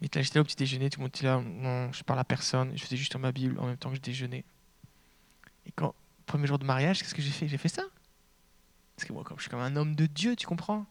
mais 0.00 0.08
là, 0.12 0.22
j'étais 0.22 0.38
là 0.38 0.40
au 0.40 0.44
petit 0.44 0.56
déjeuner, 0.56 0.90
tout 0.90 0.98
le 0.98 1.04
monde 1.04 1.12
était 1.14 1.26
là, 1.26 1.40
non, 1.40 1.92
je 1.92 2.02
parle 2.02 2.18
à 2.18 2.24
personne, 2.24 2.76
je 2.76 2.82
faisais 2.82 2.96
juste 2.96 3.14
ma 3.14 3.30
Bible 3.30 3.56
en 3.60 3.66
même 3.66 3.76
temps 3.76 3.88
que 3.88 3.94
je 3.94 4.00
déjeunais. 4.00 4.44
Et 5.64 5.70
quand, 5.70 5.94
premier 6.26 6.48
jour 6.48 6.58
de 6.58 6.64
mariage, 6.64 7.00
qu'est-ce 7.00 7.14
que 7.14 7.22
j'ai 7.22 7.30
fait? 7.30 7.46
J'ai 7.46 7.56
fait 7.56 7.68
ça? 7.68 7.84
Parce 8.96 9.06
que 9.06 9.12
moi, 9.12 9.22
je 9.36 9.42
suis 9.42 9.50
comme 9.50 9.60
un 9.60 9.76
homme 9.76 9.94
de 9.94 10.06
Dieu, 10.06 10.34
tu 10.34 10.44
comprends? 10.44 10.86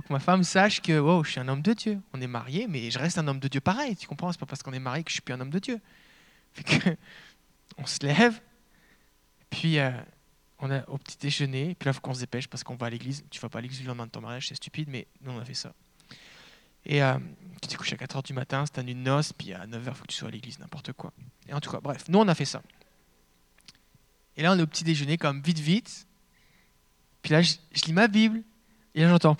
Que 0.00 0.12
ma 0.12 0.20
femme 0.20 0.44
sache 0.44 0.80
que 0.80 0.98
wow, 0.98 1.24
je 1.24 1.32
suis 1.32 1.40
un 1.40 1.48
homme 1.48 1.62
de 1.62 1.72
Dieu. 1.72 2.00
On 2.12 2.20
est 2.20 2.26
mariés, 2.26 2.66
mais 2.68 2.90
je 2.90 2.98
reste 2.98 3.18
un 3.18 3.28
homme 3.28 3.40
de 3.40 3.48
Dieu 3.48 3.60
pareil, 3.60 3.96
tu 3.96 4.06
comprends? 4.06 4.32
C'est 4.32 4.40
pas 4.40 4.46
parce 4.46 4.62
qu'on 4.62 4.72
est 4.72 4.80
marié 4.80 5.02
que 5.04 5.10
je 5.10 5.14
suis 5.14 5.22
plus 5.22 5.34
un 5.34 5.40
homme 5.40 5.50
de 5.50 5.58
Dieu. 5.58 5.80
On 7.78 7.86
se 7.86 8.04
lève, 8.04 8.40
puis 9.48 9.78
euh, 9.78 9.90
on 10.58 10.70
a 10.70 10.86
au 10.88 10.98
petit 10.98 11.16
déjeuner, 11.16 11.74
puis 11.74 11.86
là, 11.86 11.92
il 11.92 11.94
faut 11.94 12.00
qu'on 12.00 12.12
se 12.12 12.20
dépêche 12.20 12.46
parce 12.48 12.62
qu'on 12.62 12.74
va 12.74 12.86
à 12.86 12.90
l'église. 12.90 13.24
Tu 13.30 13.40
vas 13.40 13.48
pas 13.48 13.58
à 13.58 13.62
l'église 13.62 13.80
le 13.80 13.86
lendemain 13.86 14.06
de 14.06 14.10
ton 14.10 14.20
mariage, 14.20 14.48
c'est 14.48 14.54
stupide, 14.54 14.88
mais 14.90 15.06
nous, 15.22 15.32
on 15.32 15.38
a 15.38 15.44
fait 15.44 15.54
ça. 15.54 15.72
Et 16.84 17.02
euh, 17.02 17.18
tu 17.62 17.68
t'es 17.68 17.76
couché 17.76 17.96
à 17.98 18.04
4h 18.04 18.24
du 18.24 18.32
matin, 18.32 18.64
c'est 18.66 18.80
un 18.80 18.86
une 18.86 19.02
noce, 19.02 19.32
puis 19.32 19.52
à 19.52 19.66
9h, 19.66 19.80
il 19.86 19.94
faut 19.94 20.02
que 20.02 20.08
tu 20.08 20.16
sois 20.16 20.28
à 20.28 20.30
l'église, 20.30 20.58
n'importe 20.58 20.92
quoi. 20.92 21.12
Et 21.48 21.54
en 21.54 21.60
tout 21.60 21.70
cas, 21.70 21.80
bref, 21.80 22.04
nous, 22.08 22.18
on 22.18 22.28
a 22.28 22.34
fait 22.34 22.44
ça. 22.44 22.62
Et 24.36 24.42
là, 24.42 24.52
on 24.52 24.58
est 24.58 24.62
au 24.62 24.66
petit 24.66 24.84
déjeuner, 24.84 25.16
comme 25.16 25.40
vite, 25.42 25.58
vite. 25.58 26.06
Puis 27.22 27.32
là, 27.32 27.42
je 27.42 27.56
lis 27.86 27.92
ma 27.92 28.08
Bible. 28.08 28.42
Et 28.94 29.02
là, 29.02 29.08
j'entends. 29.08 29.36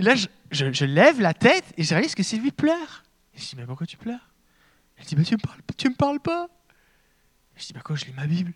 Et 0.00 0.02
là, 0.02 0.14
je, 0.14 0.28
je- 0.50 0.72
je 0.72 0.84
lève 0.86 1.20
la 1.20 1.34
tête 1.34 1.74
et 1.76 1.82
je 1.82 1.90
réalise 1.90 2.14
que 2.14 2.22
Sylvie 2.22 2.52
pleure. 2.52 3.02
Je 3.34 3.40
dis, 3.40 3.54
mais 3.54 3.66
pourquoi 3.66 3.86
tu 3.86 3.98
pleures? 3.98 4.30
Elle 4.96 5.04
dit, 5.04 5.14
mais 5.14 5.24
tu 5.24 5.34
me 5.34 5.38
parles, 5.40 5.60
me 5.90 5.94
parles 5.94 6.20
pas. 6.20 6.48
Je 7.54 7.66
dis, 7.66 7.72
bah 7.74 7.82
quoi, 7.84 7.96
je 7.96 8.06
lis 8.06 8.14
ma 8.14 8.26
Bible? 8.26 8.54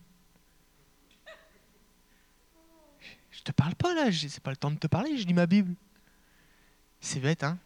Je 3.31 3.43
te 3.43 3.53
parle 3.53 3.75
pas 3.75 3.93
là, 3.95 4.11
c'est 4.11 4.41
pas 4.43 4.53
le 4.53 4.57
temps 4.57 4.71
de 4.71 4.79
te 4.79 4.87
parler, 4.87 5.19
je 5.19 5.27
lis 5.27 5.35
ma 5.35 5.45
Bible. 5.45 5.75
C'est 7.01 7.21
bête, 7.21 7.45
hein 7.45 7.59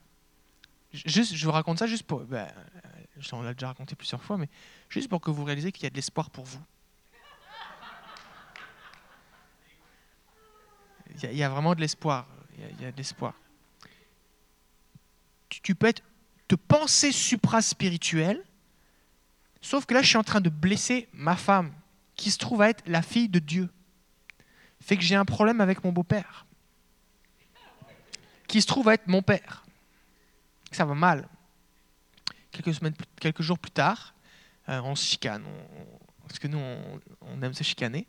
je 0.93 1.45
vous 1.45 1.53
raconte 1.53 1.79
ça 1.79 1.87
juste 1.87 2.03
pour. 2.03 2.25
euh, 2.33 2.47
on 3.33 3.43
l'a 3.43 3.53
déjà 3.53 3.69
raconté 3.69 3.95
plusieurs 3.95 4.25
fois, 4.25 4.39
mais 4.39 4.49
juste 4.89 5.09
pour 5.09 5.21
que 5.21 5.31
vous 5.31 5.45
réalisez 5.45 5.71
qu'il 5.71 5.85
y 5.85 5.87
a 5.87 5.91
de 5.91 5.95
l'espoir 5.95 6.31
pour 6.31 6.47
vous. 6.47 6.61
Il 11.23 11.37
y 11.37 11.43
a- 11.45 11.49
vraiment 11.49 11.77
de 11.77 11.81
l'espoir. 11.81 12.27
Il 12.57 12.83
y, 12.83 12.87
a 12.87 12.91
de 12.91 12.97
l'espoir. 12.97 13.35
Tu, 15.63 15.75
peux 15.75 15.87
être, 15.87 16.03
te 16.47 16.55
penser 16.55 17.13
supra-spirituel, 17.13 18.43
sauf 19.61 19.87
que 19.87 19.95
là, 19.95 20.03
je 20.03 20.09
suis 20.09 20.17
en 20.17 20.25
train 20.25 20.41
de 20.41 20.49
blesser 20.49 21.09
ma 21.13 21.37
femme, 21.37 21.73
qui 22.17 22.31
se 22.31 22.39
trouve 22.39 22.63
à 22.63 22.71
être 22.71 22.83
la 22.87 23.03
fille 23.03 23.29
de 23.29 23.39
Dieu. 23.39 23.69
Fait 24.81 24.97
que 24.97 25.03
j'ai 25.03 25.17
un 25.17 25.25
problème 25.25 25.61
avec 25.61 25.85
mon 25.85 25.93
beau-père, 25.93 26.47
qui 28.47 28.63
se 28.63 28.67
trouve 28.67 28.89
à 28.89 28.95
être 28.95 29.07
mon 29.07 29.23
père. 29.23 29.65
Ça 30.71 30.85
va 30.85 30.95
mal. 30.95 31.29
Quelques, 32.51 32.75
semaines, 32.75 32.95
quelques 33.21 33.43
jours 33.43 33.59
plus 33.59 33.71
tard, 33.71 34.15
euh, 34.69 34.81
on 34.83 34.95
se 34.95 35.05
chicane, 35.05 35.45
parce 36.27 36.39
que 36.39 36.49
nous, 36.49 36.59
on, 36.59 37.01
on 37.23 37.43
aime 37.43 37.55
se 37.55 37.63
chicaner. 37.63 38.07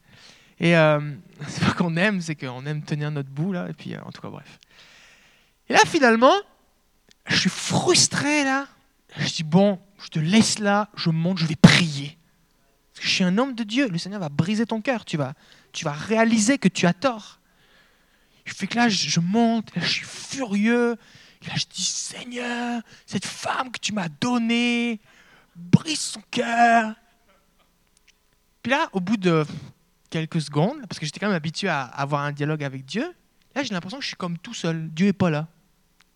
Et 0.60 0.76
euh, 0.76 1.00
c'est 1.48 1.64
pas 1.64 1.74
qu'on 1.74 1.96
aime, 1.96 2.22
c'est 2.22 2.36
qu'on 2.36 2.66
aime 2.66 2.84
tenir 2.84 3.12
notre 3.12 3.30
bout, 3.30 3.54
là. 3.54 3.70
Et 3.70 3.74
puis, 3.74 3.96
euh, 3.96 4.02
en 4.04 4.12
tout 4.12 4.22
cas, 4.22 4.30
bref. 4.30 4.60
Et 5.70 5.74
là, 5.74 5.80
finalement, 5.86 6.34
je 7.30 7.38
suis 7.38 7.50
frustré, 7.50 8.44
là. 8.44 8.68
Je 9.18 9.34
dis, 9.34 9.44
bon, 9.44 9.80
je 10.04 10.10
te 10.10 10.20
laisse 10.20 10.60
là, 10.60 10.90
je 10.96 11.10
monte, 11.10 11.38
je 11.38 11.46
vais 11.46 11.56
prier. 11.56 12.18
Parce 12.94 13.02
que 13.02 13.08
je 13.08 13.14
suis 13.16 13.24
un 13.24 13.38
homme 13.38 13.56
de 13.56 13.64
Dieu. 13.64 13.88
Le 13.88 13.98
Seigneur 13.98 14.20
va 14.20 14.30
briser 14.30 14.66
ton 14.66 14.82
cœur. 14.82 15.06
Tu 15.06 15.18
vas, 15.18 15.34
tu 15.72 15.86
vas 15.86 15.94
réaliser 15.94 16.58
que 16.58 16.68
tu 16.68 16.86
as 16.86 16.94
tort. 16.94 17.40
Je 18.46 18.54
fais 18.54 18.68
que 18.68 18.76
là, 18.76 18.90
je, 18.90 19.20
monte, 19.20 19.76
là, 19.76 19.82
je 19.82 19.88
suis 19.90 20.06
furieux. 20.06 20.98
Là, 21.48 21.54
je 21.56 21.66
dis, 21.72 21.84
Seigneur, 21.84 22.82
cette 23.06 23.26
femme 23.26 23.72
que 23.72 23.80
tu 23.80 23.94
m'as 23.94 24.10
donnée, 24.10 25.00
brise 25.56 26.00
son 26.00 26.22
cœur. 26.32 26.96
Puis 28.64 28.72
là, 28.72 28.90
au 28.92 29.00
bout 29.00 29.18
de 29.18 29.46
quelques 30.10 30.42
secondes, 30.42 30.80
parce 30.88 31.00
que 31.00 31.06
j'étais 31.06 31.20
quand 31.20 31.28
même 31.28 31.36
habitué 31.36 31.68
à 31.68 31.84
avoir 31.84 32.24
un 32.24 32.32
dialogue 32.32 32.64
avec 32.64 32.86
Dieu, 32.86 33.14
là 33.56 33.64
j'ai 33.64 33.74
l'impression 33.74 34.00
que 34.00 34.04
je 34.04 34.10
suis 34.10 34.18
comme 34.18 34.38
tout 34.38 34.54
seul. 34.54 34.90
Dieu 34.90 35.06
n'est 35.06 35.14
pas 35.14 35.30
là. 35.30 35.48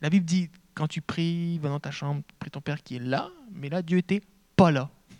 La 0.01 0.09
Bible 0.09 0.25
dit, 0.25 0.49
quand 0.73 0.87
tu 0.87 1.01
pries, 1.01 1.59
va 1.59 1.69
dans 1.69 1.79
ta 1.79 1.91
chambre, 1.91 2.23
prie 2.39 2.51
ton 2.51 2.61
Père 2.61 2.81
qui 2.83 2.95
est 2.97 2.99
là, 2.99 3.29
mais 3.51 3.69
là 3.69 3.81
Dieu 3.81 3.97
était 3.97 4.21
pas 4.55 4.71
là. 4.71 4.89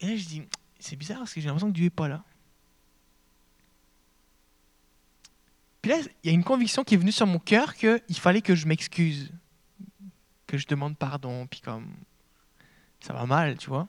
Et 0.00 0.06
là 0.06 0.16
je 0.16 0.24
dis, 0.24 0.42
c'est 0.78 0.96
bizarre 0.96 1.18
parce 1.18 1.34
que 1.34 1.40
j'ai 1.40 1.46
l'impression 1.46 1.68
que 1.68 1.74
Dieu 1.74 1.84
n'est 1.84 1.90
pas 1.90 2.08
là. 2.08 2.24
Puis 5.82 5.90
là, 5.92 5.98
il 6.22 6.28
y 6.28 6.30
a 6.30 6.32
une 6.34 6.44
conviction 6.44 6.82
qui 6.84 6.94
est 6.94 6.98
venue 6.98 7.12
sur 7.12 7.26
mon 7.26 7.38
cœur 7.38 7.74
qu'il 7.74 8.00
fallait 8.18 8.42
que 8.42 8.54
je 8.54 8.66
m'excuse, 8.66 9.30
que 10.46 10.58
je 10.58 10.66
demande 10.66 10.96
pardon, 10.96 11.46
puis 11.46 11.60
comme 11.60 11.94
ça 13.00 13.12
va 13.12 13.26
mal, 13.26 13.56
tu 13.56 13.68
vois. 13.68 13.86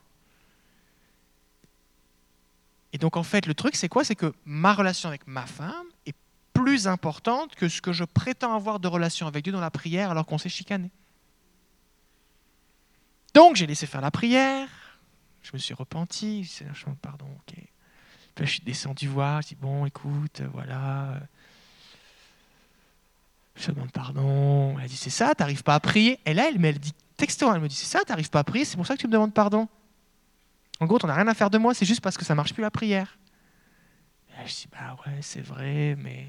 Et 2.93 2.97
donc 2.97 3.17
en 3.17 3.23
fait, 3.23 3.45
le 3.45 3.53
truc, 3.53 3.75
c'est 3.75 3.89
quoi? 3.89 4.03
C'est 4.03 4.15
que 4.15 4.33
ma 4.45 4.73
relation 4.73 5.09
avec 5.09 5.27
ma 5.27 5.45
femme 5.45 5.87
plus 6.69 6.87
importante 6.87 7.55
que 7.55 7.67
ce 7.67 7.81
que 7.81 7.91
je 7.93 8.03
prétends 8.03 8.53
avoir 8.53 8.79
de 8.79 8.87
relation 8.87 9.25
avec 9.25 9.43
Dieu 9.43 9.51
dans 9.51 9.59
la 9.59 9.71
prière 9.71 10.11
alors 10.11 10.27
qu'on 10.27 10.37
s'est 10.37 10.49
chicané. 10.49 10.91
Donc 13.33 13.55
j'ai 13.55 13.65
laissé 13.65 13.87
faire 13.87 14.01
la 14.01 14.11
prière, 14.11 14.69
je 15.41 15.49
me 15.53 15.57
suis 15.57 15.73
repenti, 15.73 16.43
je 16.43 16.63
dit, 16.63 16.69
pardon, 17.01 17.25
ok. 17.25 17.55
Je 18.39 18.45
suis 18.45 18.61
descendu 18.61 19.07
voir, 19.07 19.41
je 19.41 19.47
dis, 19.49 19.55
bon, 19.55 19.87
écoute, 19.87 20.43
voilà, 20.53 21.19
je 23.55 23.71
demande 23.71 23.91
pardon. 23.91 24.77
Elle 24.79 24.87
dit, 24.87 24.95
c'est 24.95 25.09
ça, 25.09 25.33
t'arrives 25.33 25.63
pas 25.63 25.73
à 25.73 25.79
prier? 25.79 26.19
Et 26.27 26.35
là, 26.35 26.49
elle, 26.49 26.63
elle 26.63 26.79
dit 26.79 26.93
texto, 27.17 27.51
elle 27.51 27.61
me 27.61 27.67
dit, 27.67 27.75
c'est 27.75 27.97
ça, 27.97 28.05
t'arrives 28.05 28.29
pas 28.29 28.39
à 28.39 28.43
prier, 28.43 28.63
c'est 28.63 28.77
pour 28.77 28.85
ça 28.85 28.95
que 28.95 29.01
tu 29.01 29.07
me 29.07 29.11
demandes 29.11 29.33
pardon. 29.33 29.67
En 30.79 30.85
gros, 30.85 30.99
t'en 30.99 31.09
as 31.09 31.15
rien 31.15 31.27
à 31.27 31.33
faire 31.33 31.49
de 31.49 31.57
moi, 31.57 31.73
c'est 31.73 31.87
juste 31.87 32.01
parce 32.01 32.15
que 32.15 32.25
ça 32.25 32.35
marche 32.35 32.53
plus 32.53 32.61
la 32.61 32.71
prière. 32.71 33.17
Et 34.29 34.33
là, 34.33 34.45
je 34.45 34.53
dis, 34.53 34.67
bah 34.71 34.95
ouais, 35.07 35.17
c'est 35.21 35.41
vrai, 35.41 35.95
mais... 35.97 36.27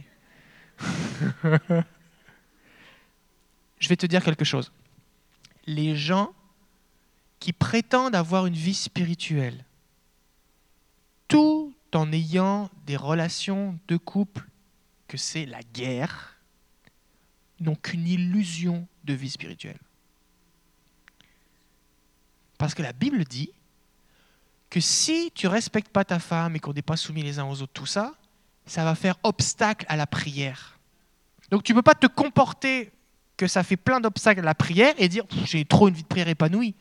je 3.79 3.88
vais 3.88 3.97
te 3.97 4.07
dire 4.07 4.23
quelque 4.23 4.45
chose. 4.45 4.73
Les 5.66 5.97
gens 5.97 6.33
qui 7.38 7.53
prétendent 7.53 8.14
avoir 8.14 8.47
une 8.47 8.55
vie 8.55 8.75
spirituelle, 8.75 9.64
tout 11.29 11.75
en 11.95 12.12
ayant 12.12 12.71
des 12.87 12.97
relations 12.97 13.79
de 13.88 13.97
couple, 13.97 14.47
que 15.09 15.16
c'est 15.16 15.47
la 15.47 15.62
guerre, 15.62 16.37
n'ont 17.59 17.75
qu'une 17.75 18.07
illusion 18.07 18.87
de 19.05 19.14
vie 19.14 19.31
spirituelle. 19.31 19.79
Parce 22.59 22.75
que 22.75 22.83
la 22.83 22.93
Bible 22.93 23.25
dit 23.25 23.51
que 24.69 24.81
si 24.81 25.33
tu 25.35 25.47
respectes 25.47 25.90
pas 25.90 26.05
ta 26.05 26.19
femme 26.19 26.57
et 26.57 26.61
qu'on 26.61 26.73
n'est 26.73 26.83
pas 26.83 26.97
soumis 26.97 27.23
les 27.23 27.38
uns 27.38 27.47
aux 27.47 27.62
autres, 27.62 27.73
tout 27.73 27.87
ça, 27.87 28.14
ça 28.70 28.85
va 28.85 28.94
faire 28.94 29.16
obstacle 29.24 29.85
à 29.88 29.96
la 29.96 30.06
prière. 30.06 30.78
Donc 31.50 31.64
tu 31.64 31.72
ne 31.72 31.78
peux 31.78 31.83
pas 31.83 31.96
te 31.96 32.06
comporter 32.06 32.92
que 33.37 33.48
ça 33.48 33.64
fait 33.64 33.76
plein 33.76 34.00
d'obstacles 34.00 34.40
à 34.40 34.44
la 34.44 34.54
prière 34.54 34.94
et 34.96 35.09
dire 35.09 35.24
j'ai 35.44 35.64
trop 35.64 35.88
une 35.88 35.94
vie 35.94 36.04
de 36.04 36.06
prière 36.06 36.28
épanouie. 36.28 36.76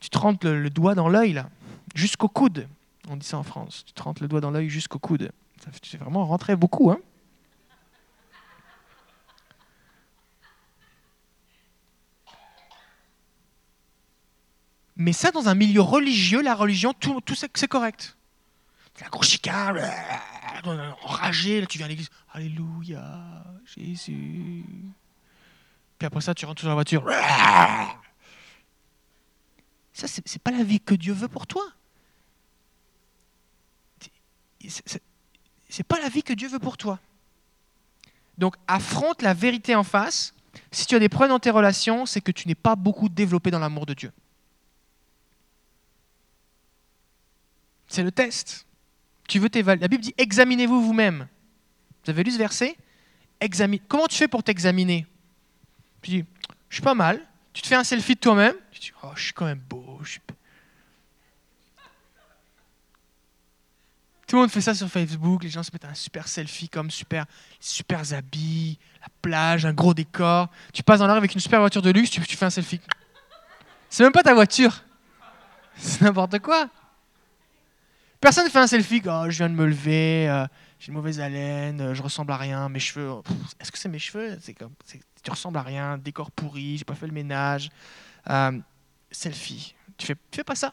Tu 0.00 0.08
te 0.08 0.16
rentres 0.16 0.46
le, 0.46 0.70
doigt 0.70 0.94
dans 0.94 1.10
l'œil, 1.10 1.34
là, 1.34 1.50
jusqu'au 1.94 2.28
coude. 2.28 2.66
On 3.10 3.16
dit 3.16 3.26
ça 3.26 3.36
en 3.36 3.42
France. 3.42 3.84
Tu 3.86 3.92
te 3.92 4.02
rentres 4.02 4.22
le 4.22 4.28
doigt 4.28 4.40
dans 4.40 4.50
l'œil 4.50 4.70
jusqu'au 4.70 4.98
coude. 4.98 5.32
Ça 5.62 5.70
fait 5.70 5.98
vraiment 5.98 6.24
rentrer 6.24 6.56
beaucoup. 6.56 6.90
Hein 6.90 6.98
Mais 14.96 15.12
ça, 15.12 15.30
dans 15.30 15.48
un 15.48 15.54
milieu 15.54 15.82
religieux, 15.82 16.40
la 16.40 16.54
religion, 16.54 16.94
tout 16.94 17.20
c'est 17.34 17.68
correct. 17.68 18.16
La 19.00 19.08
grosse 19.08 19.28
chicane, 19.28 19.80
enragé, 21.02 21.60
là 21.60 21.66
tu 21.66 21.78
viens 21.78 21.86
à 21.86 21.88
l'église, 21.88 22.10
Alléluia, 22.32 23.44
Jésus. 23.66 24.64
Puis 25.98 26.06
après 26.06 26.20
ça, 26.20 26.34
tu 26.34 26.46
rentres 26.46 26.62
dans 26.62 26.68
la 26.68 26.74
voiture. 26.74 27.04
Ça, 29.92 30.08
c'est 30.08 30.42
pas 30.42 30.50
la 30.50 30.64
vie 30.64 30.80
que 30.80 30.96
Dieu 30.96 31.12
veut 31.12 31.28
pour 31.28 31.46
toi. 31.46 31.62
C'est 35.68 35.84
pas 35.84 36.00
la 36.00 36.08
vie 36.08 36.24
que 36.24 36.32
Dieu 36.32 36.48
veut 36.48 36.58
pour 36.58 36.76
toi. 36.76 36.98
Donc 38.36 38.56
affronte 38.66 39.22
la 39.22 39.34
vérité 39.34 39.76
en 39.76 39.84
face. 39.84 40.34
Si 40.72 40.86
tu 40.86 40.96
as 40.96 40.98
des 40.98 41.08
problèmes 41.08 41.30
dans 41.30 41.38
tes 41.38 41.50
relations, 41.50 42.06
c'est 42.06 42.20
que 42.20 42.32
tu 42.32 42.48
n'es 42.48 42.56
pas 42.56 42.74
beaucoup 42.74 43.08
développé 43.08 43.52
dans 43.52 43.60
l'amour 43.60 43.86
de 43.86 43.94
Dieu. 43.94 44.12
C'est 47.86 48.02
le 48.02 48.10
test. 48.10 48.66
Tu 49.28 49.38
veux 49.38 49.48
t'évaluer. 49.48 49.80
La 49.80 49.88
Bible 49.88 50.02
dit 50.02 50.14
examinez-vous 50.18 50.82
vous-même. 50.82 51.26
Vous 52.04 52.10
avez 52.10 52.22
lu 52.22 52.30
ce 52.30 52.38
verset? 52.38 52.76
Comment 53.88 54.06
tu 54.06 54.16
fais 54.16 54.28
pour 54.28 54.42
t'examiner? 54.42 55.06
Tu 56.02 56.10
dis 56.10 56.24
je 56.68 56.76
suis 56.76 56.82
pas 56.82 56.94
mal. 56.94 57.20
Tu 57.52 57.62
te 57.62 57.68
fais 57.68 57.76
un 57.76 57.84
selfie 57.84 58.14
de 58.14 58.20
toi-même. 58.20 58.54
Tu 58.70 58.80
dis 58.80 58.92
oh, 59.02 59.10
je 59.14 59.24
suis 59.24 59.32
quand 59.32 59.46
même 59.46 59.62
beau. 59.68 60.00
Tout 64.26 64.36
le 64.36 64.42
monde 64.42 64.50
fait 64.50 64.60
ça 64.60 64.74
sur 64.74 64.88
Facebook. 64.88 65.44
Les 65.44 65.50
gens 65.50 65.62
se 65.62 65.70
mettent 65.72 65.84
un 65.84 65.94
super 65.94 66.26
selfie 66.26 66.68
comme 66.68 66.90
super, 66.90 67.26
super 67.60 68.12
habits, 68.12 68.78
la 69.00 69.08
plage, 69.22 69.66
un 69.66 69.72
gros 69.72 69.94
décor. 69.94 70.48
Tu 70.72 70.82
passes 70.82 70.98
dans 70.98 71.06
la 71.06 71.12
rue 71.12 71.18
avec 71.18 71.34
une 71.34 71.40
super 71.40 71.60
voiture 71.60 71.82
de 71.82 71.90
luxe. 71.90 72.10
Tu 72.10 72.20
fais 72.22 72.46
un 72.46 72.50
selfie. 72.50 72.80
C'est 73.88 74.02
même 74.02 74.12
pas 74.12 74.22
ta 74.22 74.34
voiture. 74.34 74.82
C'est 75.76 76.00
n'importe 76.00 76.38
quoi. 76.40 76.68
Personne 78.24 78.46
ne 78.46 78.50
fait 78.50 78.58
un 78.58 78.66
selfie, 78.66 79.02
oh, 79.04 79.24
je 79.28 79.36
viens 79.36 79.50
de 79.50 79.54
me 79.54 79.66
lever, 79.66 80.30
euh, 80.30 80.46
j'ai 80.78 80.88
une 80.88 80.94
mauvaise 80.94 81.20
haleine, 81.20 81.78
euh, 81.82 81.94
je 81.94 82.00
ressemble 82.00 82.32
à 82.32 82.38
rien, 82.38 82.70
mes 82.70 82.78
cheveux, 82.78 83.20
est-ce 83.60 83.70
que 83.70 83.76
c'est 83.76 83.90
mes 83.90 83.98
cheveux? 83.98 84.38
Tu 85.22 85.30
ressembles 85.30 85.58
à 85.58 85.62
rien, 85.62 85.98
décor 85.98 86.30
pourri, 86.30 86.78
j'ai 86.78 86.86
pas 86.86 86.94
fait 86.94 87.06
le 87.06 87.12
ménage. 87.12 87.68
Euh, 88.30 88.58
selfie, 89.10 89.74
tu 89.98 90.06
fais, 90.06 90.16
fais 90.32 90.42
pas 90.42 90.54
ça. 90.54 90.72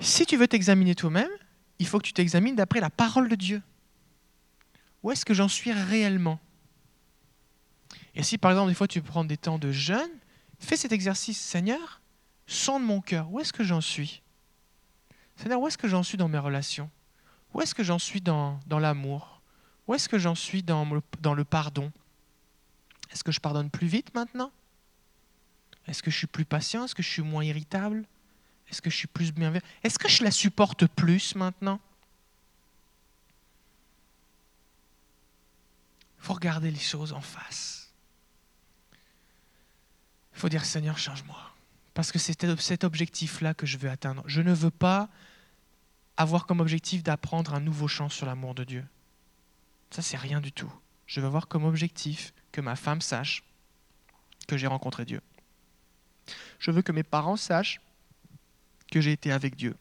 Si 0.00 0.26
tu 0.26 0.36
veux 0.36 0.48
t'examiner 0.48 0.96
toi-même, 0.96 1.30
il 1.78 1.86
faut 1.86 1.98
que 1.98 2.06
tu 2.06 2.12
t'examines 2.12 2.56
d'après 2.56 2.80
la 2.80 2.90
parole 2.90 3.28
de 3.28 3.36
Dieu. 3.36 3.62
Où 5.04 5.12
est-ce 5.12 5.24
que 5.24 5.32
j'en 5.32 5.46
suis 5.46 5.70
réellement? 5.70 6.40
Et 8.16 8.24
si 8.24 8.36
par 8.36 8.50
exemple 8.50 8.70
des 8.70 8.74
fois 8.74 8.88
tu 8.88 9.00
prends 9.00 9.24
des 9.24 9.36
temps 9.36 9.60
de 9.60 9.70
jeûne, 9.70 10.10
fais 10.58 10.76
cet 10.76 10.90
exercice, 10.90 11.40
Seigneur, 11.40 12.00
sonde 12.48 12.82
mon 12.82 13.00
cœur, 13.00 13.30
où 13.30 13.38
est-ce 13.38 13.52
que 13.52 13.62
j'en 13.62 13.80
suis? 13.80 14.22
Seigneur, 15.36 15.60
où 15.60 15.68
est-ce 15.68 15.78
que 15.78 15.88
j'en 15.88 16.02
suis 16.02 16.16
dans 16.16 16.28
mes 16.28 16.38
relations? 16.38 16.90
Où 17.52 17.60
est-ce 17.60 17.74
que 17.74 17.82
j'en 17.82 17.98
suis 17.98 18.20
dans, 18.20 18.60
dans 18.66 18.78
l'amour? 18.78 19.40
Où 19.86 19.94
est-ce 19.94 20.08
que 20.08 20.18
j'en 20.18 20.34
suis 20.34 20.62
dans, 20.62 20.88
dans 21.20 21.34
le 21.34 21.44
pardon? 21.44 21.92
Est-ce 23.10 23.22
que 23.22 23.32
je 23.32 23.40
pardonne 23.40 23.70
plus 23.70 23.86
vite 23.86 24.14
maintenant? 24.14 24.50
Est-ce 25.86 26.02
que 26.02 26.10
je 26.10 26.16
suis 26.16 26.26
plus 26.26 26.44
patient? 26.44 26.84
Est-ce 26.84 26.94
que 26.94 27.02
je 27.02 27.10
suis 27.10 27.22
moins 27.22 27.44
irritable? 27.44 28.06
Est-ce 28.70 28.80
que 28.80 28.90
je 28.90 28.96
suis 28.96 29.06
plus 29.06 29.32
bienveillant? 29.32 29.64
Est-ce 29.82 29.98
que 29.98 30.08
je 30.08 30.24
la 30.24 30.30
supporte 30.30 30.86
plus 30.86 31.34
maintenant? 31.34 31.78
Il 36.18 36.24
faut 36.24 36.34
regarder 36.34 36.70
les 36.70 36.78
choses 36.78 37.12
en 37.12 37.20
face. 37.20 37.92
Il 40.34 40.40
faut 40.40 40.48
dire 40.48 40.64
Seigneur, 40.64 40.96
change-moi. 40.98 41.53
Parce 41.94 42.10
que 42.10 42.18
c'est 42.18 42.36
cet 42.58 42.84
objectif-là 42.84 43.54
que 43.54 43.66
je 43.66 43.78
veux 43.78 43.88
atteindre. 43.88 44.22
Je 44.26 44.42
ne 44.42 44.52
veux 44.52 44.70
pas 44.70 45.08
avoir 46.16 46.46
comme 46.46 46.60
objectif 46.60 47.02
d'apprendre 47.02 47.54
un 47.54 47.60
nouveau 47.60 47.88
chant 47.88 48.08
sur 48.08 48.26
l'amour 48.26 48.54
de 48.54 48.64
Dieu. 48.64 48.84
Ça, 49.90 50.02
c'est 50.02 50.16
rien 50.16 50.40
du 50.40 50.52
tout. 50.52 50.72
Je 51.06 51.20
veux 51.20 51.26
avoir 51.26 51.48
comme 51.48 51.64
objectif 51.64 52.32
que 52.52 52.60
ma 52.60 52.76
femme 52.76 53.00
sache 53.00 53.44
que 54.48 54.56
j'ai 54.56 54.66
rencontré 54.66 55.04
Dieu. 55.04 55.20
Je 56.58 56.70
veux 56.70 56.82
que 56.82 56.92
mes 56.92 57.02
parents 57.02 57.36
sachent 57.36 57.80
que 58.90 59.00
j'ai 59.00 59.12
été 59.12 59.30
avec 59.32 59.56
Dieu. 59.56 59.76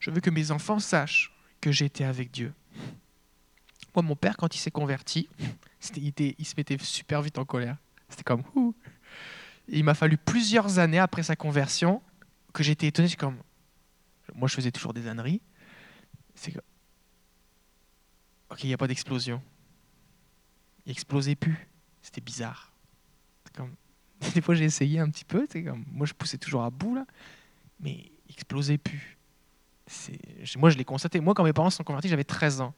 Je 0.00 0.10
veux 0.10 0.20
que 0.20 0.30
mes 0.30 0.50
enfants 0.50 0.78
sachent 0.78 1.32
que 1.60 1.72
j'ai 1.72 1.86
été 1.86 2.04
avec 2.04 2.30
Dieu. 2.30 2.52
Moi, 3.94 4.02
mon 4.02 4.16
père, 4.16 4.36
quand 4.36 4.54
il 4.54 4.58
s'est 4.58 4.70
converti, 4.70 5.28
il, 5.96 6.46
se 6.46 6.54
mettait 6.56 6.78
super 6.80 7.22
vite 7.22 7.38
en 7.38 7.44
colère. 7.44 7.76
C'était 8.08 8.24
comme, 8.24 8.42
Ouh 8.54 8.74
il 9.68 9.84
m'a 9.84 9.94
fallu 9.94 10.16
plusieurs 10.16 10.78
années 10.78 10.98
après 10.98 11.22
sa 11.22 11.36
conversion 11.36 12.02
que 12.52 12.62
j'étais 12.62 12.86
étonné. 12.86 13.08
Comme, 13.16 13.36
moi, 14.34 14.48
je 14.48 14.54
faisais 14.54 14.70
toujours 14.72 14.94
des 14.94 15.06
âneries. 15.06 15.40
C'est 16.34 16.52
que, 16.52 16.58
ok, 18.50 18.64
il 18.64 18.68
n'y 18.68 18.74
a 18.74 18.78
pas 18.78 18.88
d'explosion. 18.88 19.42
Il 20.86 20.92
explosait 20.92 21.34
plus. 21.34 21.68
C'était 22.02 22.20
bizarre. 22.20 22.72
Des 24.34 24.40
fois, 24.40 24.54
j'ai 24.54 24.64
essayé 24.64 24.98
un 24.98 25.10
petit 25.10 25.24
peu. 25.24 25.46
Comme, 25.46 25.84
moi, 25.92 26.06
je 26.06 26.14
poussais 26.14 26.38
toujours 26.38 26.64
à 26.64 26.70
bout 26.70 26.94
là, 26.94 27.06
mais 27.80 28.10
il 28.28 28.32
explosait 28.32 28.78
plus. 28.78 29.16
Moi, 30.56 30.70
je 30.70 30.76
l'ai 30.76 30.84
constaté. 30.84 31.20
Moi, 31.20 31.34
quand 31.34 31.44
mes 31.44 31.52
parents 31.52 31.70
sont 31.70 31.84
convertis, 31.84 32.08
j'avais 32.08 32.24
13 32.24 32.60
ans. 32.60 32.74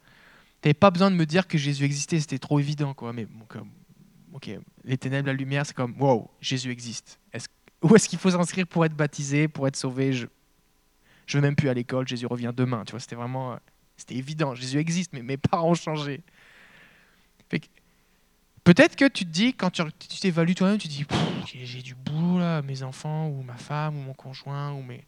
Tu 0.61 0.69
n'avais 0.69 0.75
pas 0.75 0.91
besoin 0.91 1.11
de 1.11 1.17
me 1.17 1.25
dire 1.27 1.49
que 1.49 1.57
Jésus 1.59 1.85
existait, 1.85 2.21
c'était 2.21 2.39
trop 2.39 2.61
évident. 2.61 2.95
Quoi. 2.95 3.13
Mais 3.13 3.25
bon, 3.25 3.45
comme, 3.47 3.71
ok, 4.33 4.51
les 4.85 4.99
ténèbres, 4.99 5.27
la 5.29 5.33
lumière, 5.33 5.67
c'est 5.67 5.75
comme, 5.75 6.01
wow, 6.01 6.31
Jésus 6.41 6.71
existe. 6.71 7.19
Est 7.33 7.49
où 7.83 7.95
est-ce 7.97 8.09
qu'il 8.09 8.19
faut 8.19 8.31
s'inscrire 8.31 8.67
pour 8.67 8.85
être 8.85 8.95
baptisé, 8.95 9.49
pour 9.49 9.67
être 9.67 9.77
sauvé? 9.77 10.13
Je 10.13 10.27
ne 10.27 11.35
veux 11.35 11.41
même 11.41 11.57
plus 11.57 11.69
à 11.69 11.75
l'école, 11.75 12.07
Jésus 12.07 12.27
revient 12.27 12.53
demain. 12.55 12.85
Tu 12.85 12.91
vois, 12.91 13.01
c'était 13.01 13.17
vraiment, 13.17 13.59
c'était 13.97 14.17
évident, 14.17 14.55
Jésus 14.55 14.79
existe, 14.79 15.13
mais 15.13 15.23
mes 15.23 15.37
parents 15.37 15.71
ont 15.71 15.75
changé. 15.75 16.23
Peut-être 18.63 18.95
que 18.95 19.09
tu 19.09 19.25
te 19.25 19.31
dis, 19.31 19.55
quand 19.55 19.71
tu 19.71 19.83
t'évalues 20.21 20.55
toi-même, 20.55 20.79
tu 20.79 20.89
te 20.89 20.93
dis, 20.93 21.07
j'ai 21.65 21.83
du 21.83 21.95
boulot 21.95 22.63
mes 22.63 22.83
enfants, 22.83 23.29
ou 23.29 23.43
ma 23.43 23.57
femme, 23.57 23.97
ou 23.97 24.03
mon 24.03 24.15
conjoint, 24.15 24.73
ou 24.73 24.83
mes... 24.83 25.05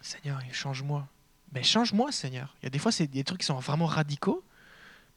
Seigneur, 0.00 0.40
change-moi. 0.50 1.06
Mais 1.52 1.62
change-moi, 1.62 2.10
Seigneur. 2.10 2.56
Il 2.62 2.64
y 2.64 2.66
a 2.68 2.70
des 2.70 2.78
fois, 2.78 2.90
c'est 2.90 3.06
des 3.06 3.22
trucs 3.22 3.40
qui 3.40 3.46
sont 3.46 3.58
vraiment 3.58 3.84
radicaux. 3.84 4.42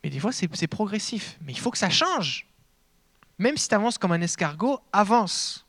Mais 0.04 0.10
des 0.10 0.20
fois, 0.20 0.32
c'est 0.32 0.68
progressif. 0.68 1.38
Mais 1.42 1.54
il 1.54 1.60
faut 1.60 1.72
que 1.72 1.78
ça 1.78 1.90
change. 1.90 2.48
Même 3.40 3.58
si 3.58 3.68
tu 3.68 3.76
avances 3.76 3.98
comme 3.98 4.12
un 4.12 4.22
escargot, 4.22 4.80
avance. 4.92 5.66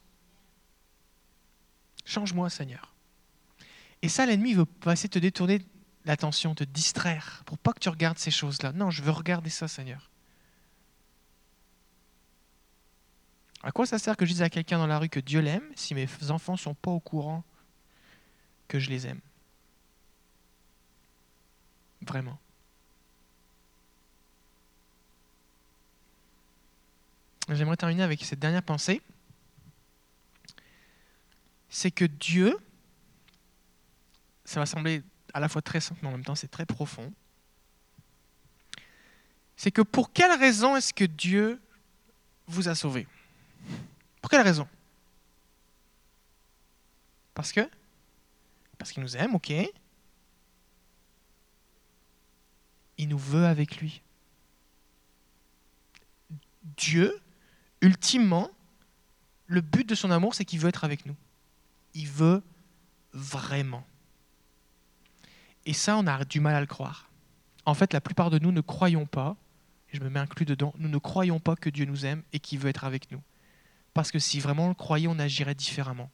Change-moi, 2.04 2.50
Seigneur. 2.50 2.94
Et 4.02 4.08
ça, 4.08 4.26
l'ennemi 4.26 4.52
veut 4.54 4.66
de 4.66 5.06
te 5.06 5.18
détourner 5.18 5.64
l'attention, 6.04 6.54
te 6.54 6.64
distraire, 6.64 7.42
pour 7.46 7.56
pas 7.56 7.72
que 7.72 7.78
tu 7.78 7.88
regardes 7.88 8.18
ces 8.18 8.30
choses-là. 8.30 8.72
Non, 8.72 8.90
je 8.90 9.02
veux 9.02 9.10
regarder 9.10 9.50
ça, 9.50 9.68
Seigneur. 9.68 10.10
À 13.62 13.72
quoi 13.72 13.86
ça 13.86 13.98
sert 13.98 14.16
que 14.18 14.26
je 14.26 14.32
dise 14.32 14.42
à 14.42 14.50
quelqu'un 14.50 14.76
dans 14.76 14.86
la 14.86 14.98
rue 14.98 15.08
que 15.08 15.20
Dieu 15.20 15.40
l'aime 15.40 15.64
si 15.74 15.94
mes 15.94 16.06
enfants 16.28 16.52
ne 16.52 16.58
sont 16.58 16.74
pas 16.74 16.90
au 16.90 17.00
courant 17.00 17.42
que 18.68 18.78
je 18.78 18.90
les 18.90 19.06
aime? 19.06 19.20
Vraiment. 22.02 22.38
J'aimerais 27.48 27.76
terminer 27.76 28.02
avec 28.02 28.24
cette 28.24 28.38
dernière 28.38 28.62
pensée. 28.62 29.02
C'est 31.68 31.90
que 31.90 32.04
Dieu, 32.04 32.56
ça 34.44 34.60
va 34.60 34.66
sembler 34.66 35.02
à 35.32 35.40
la 35.40 35.48
fois 35.48 35.60
très 35.62 35.80
simple, 35.80 36.00
mais 36.02 36.08
en 36.08 36.12
même 36.12 36.24
temps 36.24 36.34
c'est 36.34 36.50
très 36.50 36.66
profond. 36.66 37.12
C'est 39.56 39.70
que 39.70 39.82
pour 39.82 40.12
quelle 40.12 40.32
raison 40.38 40.76
est-ce 40.76 40.94
que 40.94 41.04
Dieu 41.04 41.60
vous 42.46 42.68
a 42.68 42.74
sauvé? 42.74 43.06
Pour 44.20 44.30
quelle 44.30 44.42
raison? 44.42 44.68
Parce 47.34 47.52
que? 47.52 47.68
Parce 48.78 48.92
qu'il 48.92 49.02
nous 49.02 49.16
aime, 49.16 49.34
ok. 49.34 49.52
Il 52.96 53.08
nous 53.08 53.18
veut 53.18 53.46
avec 53.46 53.78
lui. 53.78 54.02
Dieu 56.76 57.20
ultimement, 57.84 58.50
le 59.46 59.60
but 59.60 59.86
de 59.86 59.94
son 59.94 60.10
amour, 60.10 60.34
c'est 60.34 60.46
qu'il 60.46 60.58
veut 60.58 60.70
être 60.70 60.84
avec 60.84 61.04
nous. 61.04 61.14
Il 61.92 62.08
veut 62.08 62.42
vraiment. 63.12 63.86
Et 65.66 65.74
ça, 65.74 65.96
on 65.98 66.06
a 66.06 66.24
du 66.24 66.40
mal 66.40 66.54
à 66.54 66.60
le 66.60 66.66
croire. 66.66 67.10
En 67.66 67.74
fait, 67.74 67.92
la 67.92 68.00
plupart 68.00 68.30
de 68.30 68.38
nous 68.38 68.52
ne 68.52 68.62
croyons 68.62 69.06
pas, 69.06 69.36
je 69.92 70.00
me 70.00 70.08
mets 70.08 70.18
inclus 70.18 70.46
dedans, 70.46 70.74
nous 70.78 70.88
ne 70.88 70.98
croyons 70.98 71.38
pas 71.38 71.56
que 71.56 71.68
Dieu 71.70 71.84
nous 71.84 72.06
aime 72.06 72.22
et 72.32 72.38
qu'il 72.40 72.58
veut 72.58 72.70
être 72.70 72.84
avec 72.84 73.10
nous. 73.12 73.22
Parce 73.92 74.10
que 74.10 74.18
si 74.18 74.40
vraiment 74.40 74.66
on 74.66 74.68
le 74.70 74.74
croyait, 74.74 75.06
on 75.06 75.18
agirait 75.18 75.54
différemment. 75.54 76.10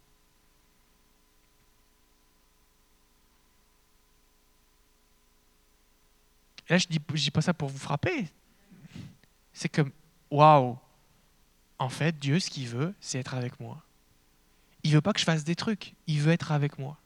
Là, 6.69 6.79
je 6.79 6.87
dis, 6.89 7.01
je 7.15 7.23
dis 7.23 7.31
pas 7.31 7.43
ça 7.43 7.55
pour 7.55 7.69
vous 7.69 7.79
frapper. 7.79 8.29
C'est 9.53 9.69
comme, 9.69 9.91
waouh, 10.31 10.79
en 11.81 11.89
fait, 11.89 12.19
Dieu, 12.19 12.39
ce 12.39 12.51
qu'il 12.51 12.69
veut, 12.69 12.95
c'est 13.01 13.19
être 13.19 13.35
avec 13.35 13.59
moi. 13.59 13.83
Il 14.85 14.93
veut 14.93 15.01
pas 15.01 15.15
que 15.15 15.19
je 15.19 15.25
fasse 15.25 15.45
des 15.45 15.57
trucs, 15.57 15.95
il 16.07 16.21
veut 16.21 16.31
être 16.31 16.53
avec 16.53 16.79
moi. 16.79 16.99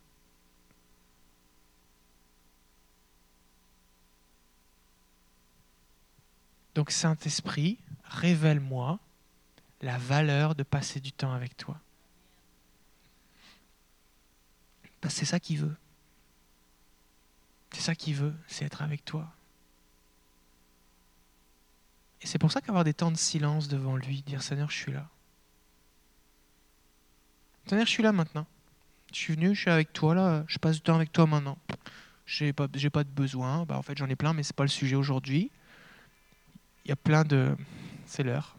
Donc 6.75 6.91
Saint-Esprit, 6.91 7.79
révèle-moi 8.05 8.99
la 9.81 9.97
valeur 9.97 10.57
de 10.57 10.65
passer 10.65 10.99
du 10.99 11.13
temps 11.13 11.33
avec 11.33 11.57
toi. 11.57 11.79
Parce 15.01 15.15
que 15.15 15.21
c'est 15.21 15.27
ça 15.27 15.39
qu'il 15.39 15.59
veut. 15.59 15.77
C'est 17.71 17.83
ça 17.83 17.95
qu'il 17.95 18.17
veut, 18.17 18.35
c'est 18.49 18.65
être 18.65 18.83
avec 18.83 19.05
toi. 19.05 19.33
Et 22.25 22.27
c'est 22.27 22.39
pour 22.39 22.51
ça 22.51 22.63
qu'avoir 22.63 22.85
des 22.85 22.95
temps 22.95 23.11
de 23.11 23.19
silence 23.19 23.69
devant 23.69 23.97
lui, 23.97 24.23
dire 24.23 24.43
Seigneur, 24.43 24.71
je 24.71 24.77
suis 24.77 24.93
là. 24.93 25.07
Seigneur, 27.67 27.85
je 27.85 27.91
suis 27.91 28.03
là 28.03 28.13
maintenant. 28.13 28.47
Je 29.13 29.19
suis 29.19 29.35
venu, 29.35 29.55
je 29.55 29.61
suis 29.61 29.71
avec 29.71 29.93
toi 29.93 30.15
là, 30.15 30.43
je 30.49 30.59
passe 30.59 30.77
du 30.77 30.81
temps 30.81 30.95
avec 30.95 31.13
toi 31.13 31.27
maintenant. 31.27 31.59
J'ai 32.25 32.55
pas, 32.55 32.67
j'ai 32.73 32.89
pas 32.89 33.05
de 33.05 33.11
besoin. 33.11 33.67
Bah, 33.67 33.77
en 33.77 33.83
fait, 33.83 33.99
j'en 33.99 34.09
ai 34.09 34.17
plein, 34.17 34.33
mais 34.33 34.43
c'est 34.43 34.57
pas 34.57 34.65
le 34.65 34.71
sujet 34.71 34.97
aujourd'hui. 34.97 35.51
Il 36.87 36.89
y 36.89 36.93
a 36.93 36.97
plein 36.97 37.25
de. 37.25 37.55
C'est 38.07 38.23
l'heure. 38.23 38.57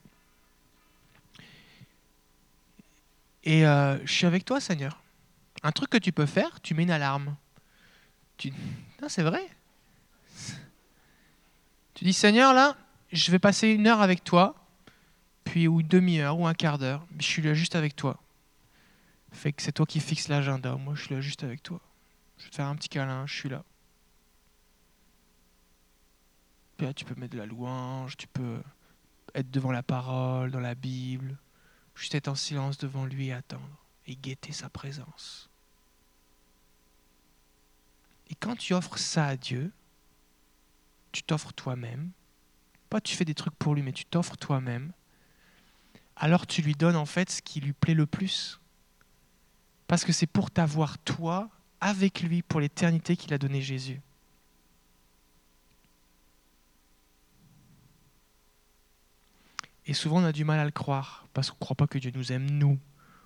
Et 3.45 3.65
euh, 3.65 3.97
je 4.06 4.13
suis 4.13 4.28
avec 4.28 4.45
toi, 4.45 4.62
Seigneur. 4.62 5.01
Un 5.63 5.71
truc 5.71 5.89
que 5.89 5.97
tu 5.97 6.12
peux 6.12 6.28
faire, 6.28 6.62
tu 6.62 6.75
mets 6.75 6.84
une 6.84 6.91
alarme. 6.91 7.36
Tu... 8.38 8.51
Non, 9.01 9.10
c'est 9.10 9.23
vrai. 9.23 9.41
Tu 11.95 12.04
dis, 12.04 12.13
Seigneur, 12.13 12.54
là, 12.54 12.78
je 13.12 13.32
vais 13.32 13.39
passer 13.39 13.70
une 13.70 13.88
heure 13.88 14.02
avec 14.02 14.24
toi, 14.24 14.56
puis 15.44 15.68
ou 15.68 15.82
une 15.82 15.88
demi-heure 15.88 16.39
ou 16.39 16.48
un 16.48 16.54
quart 16.54 16.78
d'heure. 16.78 17.06
Je 17.20 17.26
suis 17.26 17.41
là 17.41 17.54
juste 17.54 17.76
avec 17.76 17.96
toi. 17.96 18.20
Fait 19.32 19.52
que 19.52 19.62
c'est 19.62 19.72
toi 19.72 19.86
qui 19.86 20.00
fixes 20.00 20.28
l'agenda. 20.28 20.76
Moi, 20.76 20.96
je 20.96 21.04
suis 21.04 21.15
là 21.15 21.22
juste 21.22 21.44
avec 21.44 21.62
toi. 21.62 21.80
Je 22.38 22.46
vais 22.46 22.50
te 22.50 22.56
faire 22.56 22.68
un 22.68 22.76
petit 22.76 22.89
câlin, 22.89 23.26
je 23.28 23.34
suis 23.34 23.50
là. 23.50 23.63
Puis 26.78 26.86
là, 26.88 26.94
tu 26.94 27.06
peux 27.06 27.15
mettre 27.15 27.34
de 27.34 27.38
la 27.38 27.46
louange, 27.46 28.18
tu 28.18 28.28
peux 28.28 28.62
être 29.34 29.50
devant 29.52 29.72
la 29.72 29.84
parole, 29.84 30.52
dans 30.52 30.60
la 30.60 30.76
Bible, 30.76 31.38
juste 31.96 32.15
être 32.15 32.28
en 32.28 32.36
silence 32.36 32.78
devant 32.78 33.06
lui 33.06 33.28
et 33.28 33.34
attendre 33.34 33.86
et 34.08 34.15
guetter 34.15 34.52
sa 34.52 34.70
présence. 34.70 35.50
Et 38.30 38.36
quand 38.36 38.56
tu 38.56 38.74
offres 38.74 38.98
ça 38.98 39.28
à 39.28 39.38
Dieu, 39.38 39.72
tu 41.12 41.24
t'offres 41.24 41.54
toi-même. 41.54 42.12
Pas 42.89 43.02
tu 43.02 43.15
fais 43.15 43.26
des 43.26 43.34
trucs 43.34 43.56
pour 43.56 43.76
lui, 43.76 43.82
mais 43.82 43.91
tu 43.91 44.06
t'offres 44.06 44.38
toi-même. 44.38 44.91
Alors 46.15 46.48
tu 46.48 46.62
lui 46.62 46.74
donnes 46.74 46.95
en 46.95 47.06
fait 47.06 47.30
ce 47.30 47.41
qui 47.41 47.60
lui 47.60 47.74
plaît 47.74 47.93
le 47.93 48.06
plus. 48.06 48.60
Parce 49.88 50.06
que 50.06 50.12
c'est 50.12 50.28
pour 50.28 50.50
t'avoir 50.50 50.98
toi 51.00 51.50
avec 51.82 52.21
lui 52.21 52.41
pour 52.41 52.60
l'éternité 52.60 53.17
qu'il 53.17 53.34
a 53.34 53.38
donné 53.38 53.62
Jésus. 53.62 54.02
Et 59.86 59.93
souvent 59.93 60.21
on 60.21 60.26
a 60.26 60.32
du 60.32 60.45
mal 60.45 60.60
à 60.60 60.65
le 60.65 60.71
croire, 60.71 61.28
parce 61.34 61.52
qu'on 61.52 61.58
ne 61.58 61.60
croit 61.60 61.76
pas 61.76 61.88
que 61.88 62.00
Dieu 62.00 62.12
nous 62.15 62.32
aime 62.32 62.50
nous. 62.50 62.80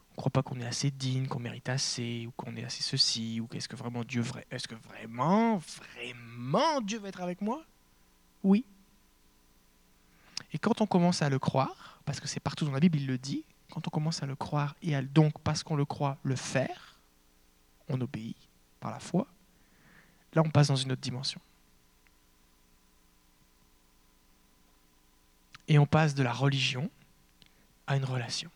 On 0.09 0.13
ne 0.13 0.15
croit 0.17 0.31
pas 0.31 0.43
qu'on 0.43 0.59
est 0.59 0.65
assez 0.65 0.91
digne, 0.91 1.27
qu'on 1.27 1.39
mérite 1.39 1.69
assez, 1.69 2.25
ou 2.27 2.31
qu'on 2.31 2.53
est 2.57 2.65
assez 2.65 2.83
ceci, 2.83 3.39
ou 3.39 3.47
qu'est-ce 3.47 3.69
que 3.69 3.77
vraiment 3.77 4.03
Dieu 4.03 4.21
Est-ce 4.51 4.67
que 4.67 4.75
vraiment, 4.75 5.57
vraiment 5.57 6.81
Dieu 6.81 6.99
va 6.99 7.07
être 7.07 7.21
avec 7.21 7.39
moi? 7.39 7.63
Oui. 8.43 8.65
Et 10.53 10.57
quand 10.57 10.81
on 10.81 10.87
commence 10.87 11.21
à 11.21 11.29
le 11.29 11.39
croire, 11.39 12.01
parce 12.05 12.19
que 12.19 12.27
c'est 12.27 12.39
partout 12.39 12.65
dans 12.65 12.71
la 12.71 12.79
Bible, 12.79 12.97
il 12.97 13.07
le 13.07 13.17
dit, 13.17 13.43
quand 13.71 13.87
on 13.87 13.91
commence 13.91 14.23
à 14.23 14.25
le 14.25 14.35
croire 14.35 14.75
et 14.81 14.95
à 14.95 15.01
donc, 15.01 15.39
parce 15.43 15.63
qu'on 15.63 15.75
le 15.75 15.85
croit, 15.85 16.17
le 16.23 16.35
faire, 16.35 16.99
on 17.87 17.99
obéit 18.01 18.37
par 18.79 18.91
la 18.91 18.99
foi, 18.99 19.27
là 20.33 20.41
on 20.45 20.49
passe 20.49 20.67
dans 20.67 20.75
une 20.75 20.91
autre 20.91 21.01
dimension. 21.01 21.39
Et 25.67 25.77
on 25.77 25.85
passe 25.85 26.15
de 26.15 26.23
la 26.23 26.33
religion 26.33 26.89
à 27.85 27.95
une 27.95 28.05
relation. 28.05 28.49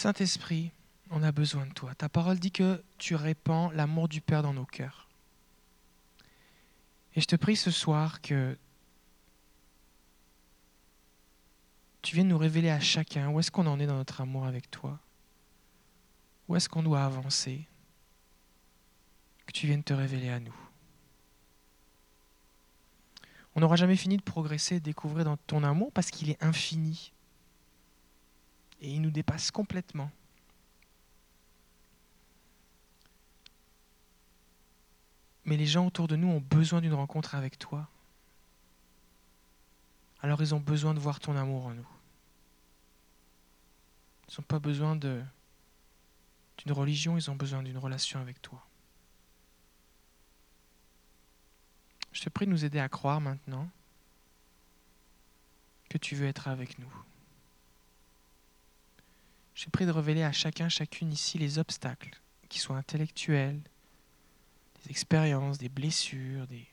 Saint-Esprit, 0.00 0.70
on 1.10 1.22
a 1.22 1.30
besoin 1.30 1.66
de 1.66 1.74
toi. 1.74 1.94
Ta 1.94 2.08
parole 2.08 2.38
dit 2.38 2.50
que 2.50 2.82
tu 2.96 3.14
répands 3.14 3.70
l'amour 3.72 4.08
du 4.08 4.22
Père 4.22 4.42
dans 4.42 4.54
nos 4.54 4.64
cœurs. 4.64 5.10
Et 7.14 7.20
je 7.20 7.26
te 7.26 7.36
prie 7.36 7.54
ce 7.54 7.70
soir 7.70 8.22
que 8.22 8.56
tu 12.00 12.14
viennes 12.14 12.28
nous 12.28 12.38
révéler 12.38 12.70
à 12.70 12.80
chacun 12.80 13.28
où 13.28 13.40
est-ce 13.40 13.50
qu'on 13.50 13.66
en 13.66 13.78
est 13.78 13.86
dans 13.86 13.96
notre 13.96 14.22
amour 14.22 14.46
avec 14.46 14.70
toi. 14.70 14.98
Où 16.48 16.56
est-ce 16.56 16.70
qu'on 16.70 16.82
doit 16.82 17.04
avancer. 17.04 17.68
Que 19.50 19.52
tu 19.52 19.66
viennes 19.66 19.82
te 19.82 19.92
révéler 19.92 20.28
à 20.28 20.38
nous. 20.38 20.54
On 23.56 23.60
n'aura 23.60 23.74
jamais 23.74 23.96
fini 23.96 24.16
de 24.16 24.22
progresser 24.22 24.76
et 24.76 24.78
de 24.78 24.84
découvrir 24.84 25.24
dans 25.24 25.38
ton 25.38 25.64
amour 25.64 25.90
parce 25.90 26.12
qu'il 26.12 26.30
est 26.30 26.40
infini 26.40 27.12
et 28.80 28.92
il 28.92 29.02
nous 29.02 29.10
dépasse 29.10 29.50
complètement. 29.50 30.08
Mais 35.44 35.56
les 35.56 35.66
gens 35.66 35.84
autour 35.84 36.06
de 36.06 36.14
nous 36.14 36.28
ont 36.28 36.40
besoin 36.40 36.80
d'une 36.80 36.94
rencontre 36.94 37.34
avec 37.34 37.58
toi. 37.58 37.88
Alors 40.22 40.40
ils 40.42 40.54
ont 40.54 40.60
besoin 40.60 40.94
de 40.94 41.00
voir 41.00 41.18
ton 41.18 41.36
amour 41.36 41.66
en 41.66 41.74
nous. 41.74 41.88
Ils 44.28 44.34
n'ont 44.38 44.46
pas 44.46 44.60
besoin 44.60 44.94
d'une 44.94 45.26
religion, 46.68 47.16
ils 47.16 47.28
ont 47.32 47.34
besoin 47.34 47.64
d'une 47.64 47.78
relation 47.78 48.20
avec 48.20 48.40
toi. 48.40 48.64
Je 52.12 52.22
te 52.22 52.28
prie 52.28 52.46
de 52.46 52.50
nous 52.50 52.64
aider 52.64 52.78
à 52.78 52.88
croire 52.88 53.20
maintenant 53.20 53.68
que 55.88 55.98
tu 55.98 56.14
veux 56.14 56.26
être 56.26 56.48
avec 56.48 56.78
nous. 56.78 56.92
Je 59.54 59.68
prie 59.68 59.86
de 59.86 59.90
révéler 59.90 60.22
à 60.22 60.32
chacun, 60.32 60.68
chacune 60.68 61.12
ici 61.12 61.36
les 61.36 61.58
obstacles, 61.58 62.18
qui 62.48 62.58
soient 62.58 62.76
intellectuels, 62.76 63.60
des 64.82 64.90
expériences, 64.90 65.58
des 65.58 65.68
blessures, 65.68 66.46
des, 66.46 66.66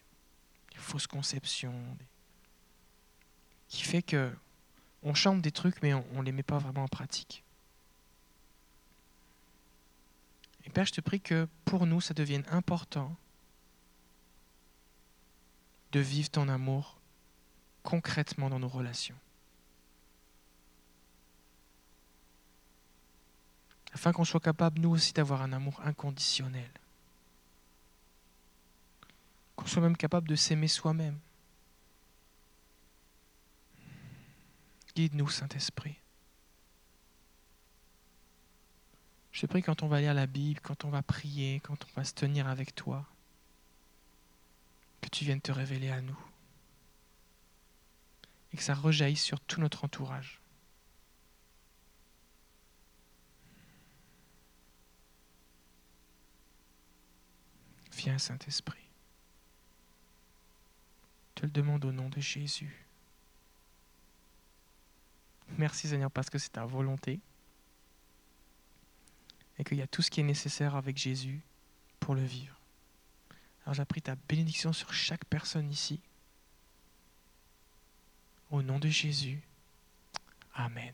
fausses 0.76 1.08
conceptions, 1.08 1.98
qui 3.68 3.82
fait 3.82 4.04
que 4.04 4.32
on 5.02 5.16
chante 5.16 5.42
des 5.42 5.52
trucs 5.52 5.82
mais 5.82 5.94
on 5.94 6.20
ne 6.20 6.22
les 6.22 6.32
met 6.32 6.44
pas 6.44 6.60
vraiment 6.60 6.84
en 6.84 6.88
pratique. 6.88 7.44
Et 10.66 10.70
Père, 10.70 10.86
je 10.86 10.94
te 10.94 11.02
prie 11.02 11.20
que 11.20 11.48
pour 11.66 11.88
nous, 11.88 12.00
ça 12.00 12.14
devienne 12.14 12.46
important 12.50 13.18
de 15.98 16.02
vivre 16.04 16.30
ton 16.30 16.48
amour 16.48 16.96
concrètement 17.82 18.50
dans 18.50 18.60
nos 18.60 18.68
relations. 18.68 19.16
afin 23.98 24.12
qu'on 24.12 24.26
soit 24.26 24.40
capable, 24.40 24.80
nous 24.80 24.92
aussi, 24.92 25.12
d'avoir 25.12 25.42
un 25.42 25.52
amour 25.54 25.82
inconditionnel. 25.84 26.70
Qu'on 29.56 29.66
soit 29.66 29.82
même 29.82 29.98
capable 29.98 30.28
de 30.28 30.36
s'aimer 30.36 30.68
soi-même. 30.68 31.18
Guide-nous, 34.96 35.30
Saint-Esprit. 35.30 35.96
Je 39.32 39.48
prie 39.48 39.64
quand 39.64 39.82
on 39.82 39.88
va 39.88 40.00
lire 40.00 40.14
la 40.14 40.28
Bible, 40.28 40.60
quand 40.62 40.86
on 40.86 40.90
va 40.90 41.02
prier, 41.02 41.60
quand 41.62 41.84
on 41.84 42.00
va 42.00 42.04
se 42.04 42.14
tenir 42.14 42.48
avec 42.48 42.76
toi, 42.76 43.04
que 45.08 45.18
tu 45.18 45.24
viennes 45.24 45.40
te 45.40 45.54
révéler 45.54 45.90
à 45.90 46.02
nous 46.02 46.20
et 48.52 48.58
que 48.58 48.64
ça 48.64 48.76
rejaillisse 48.76 49.24
sur 49.24 49.40
tout 49.40 49.62
notre 49.62 49.86
entourage. 49.86 50.42
Viens, 57.94 58.18
Saint-Esprit. 58.18 58.90
Je 61.30 61.42
te 61.42 61.46
le 61.46 61.52
demande 61.52 61.86
au 61.86 61.94
nom 61.94 62.10
de 62.10 62.20
Jésus. 62.20 62.86
Merci 65.58 65.88
Seigneur 65.88 66.12
parce 66.12 66.30
que 66.30 66.38
c'est 66.38 66.50
ta 66.50 66.66
volonté 66.66 67.22
et 69.58 69.64
qu'il 69.64 69.78
y 69.78 69.82
a 69.82 69.88
tout 69.88 70.02
ce 70.02 70.12
qui 70.12 70.20
est 70.20 70.24
nécessaire 70.24 70.76
avec 70.76 70.98
Jésus 70.98 71.42
pour 72.02 72.14
le 72.14 72.24
vivre. 72.24 72.57
Alors 73.68 73.74
j'appris 73.74 74.02
ta 74.02 74.16
bénédiction 74.30 74.72
sur 74.72 74.94
chaque 74.94 75.26
personne 75.26 75.70
ici. 75.70 76.00
Au 78.50 78.62
nom 78.62 78.80
de 78.80 78.88
Jésus. 78.88 79.42
Amen. 80.54 80.94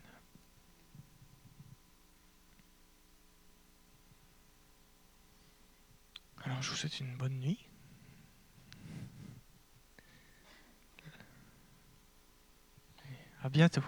Alors 6.44 6.64
je 6.64 6.72
vous 6.72 6.76
souhaite 6.76 7.00
une 7.00 7.16
bonne 7.16 7.38
nuit. 7.38 7.64
À 13.44 13.50
bientôt. 13.50 13.84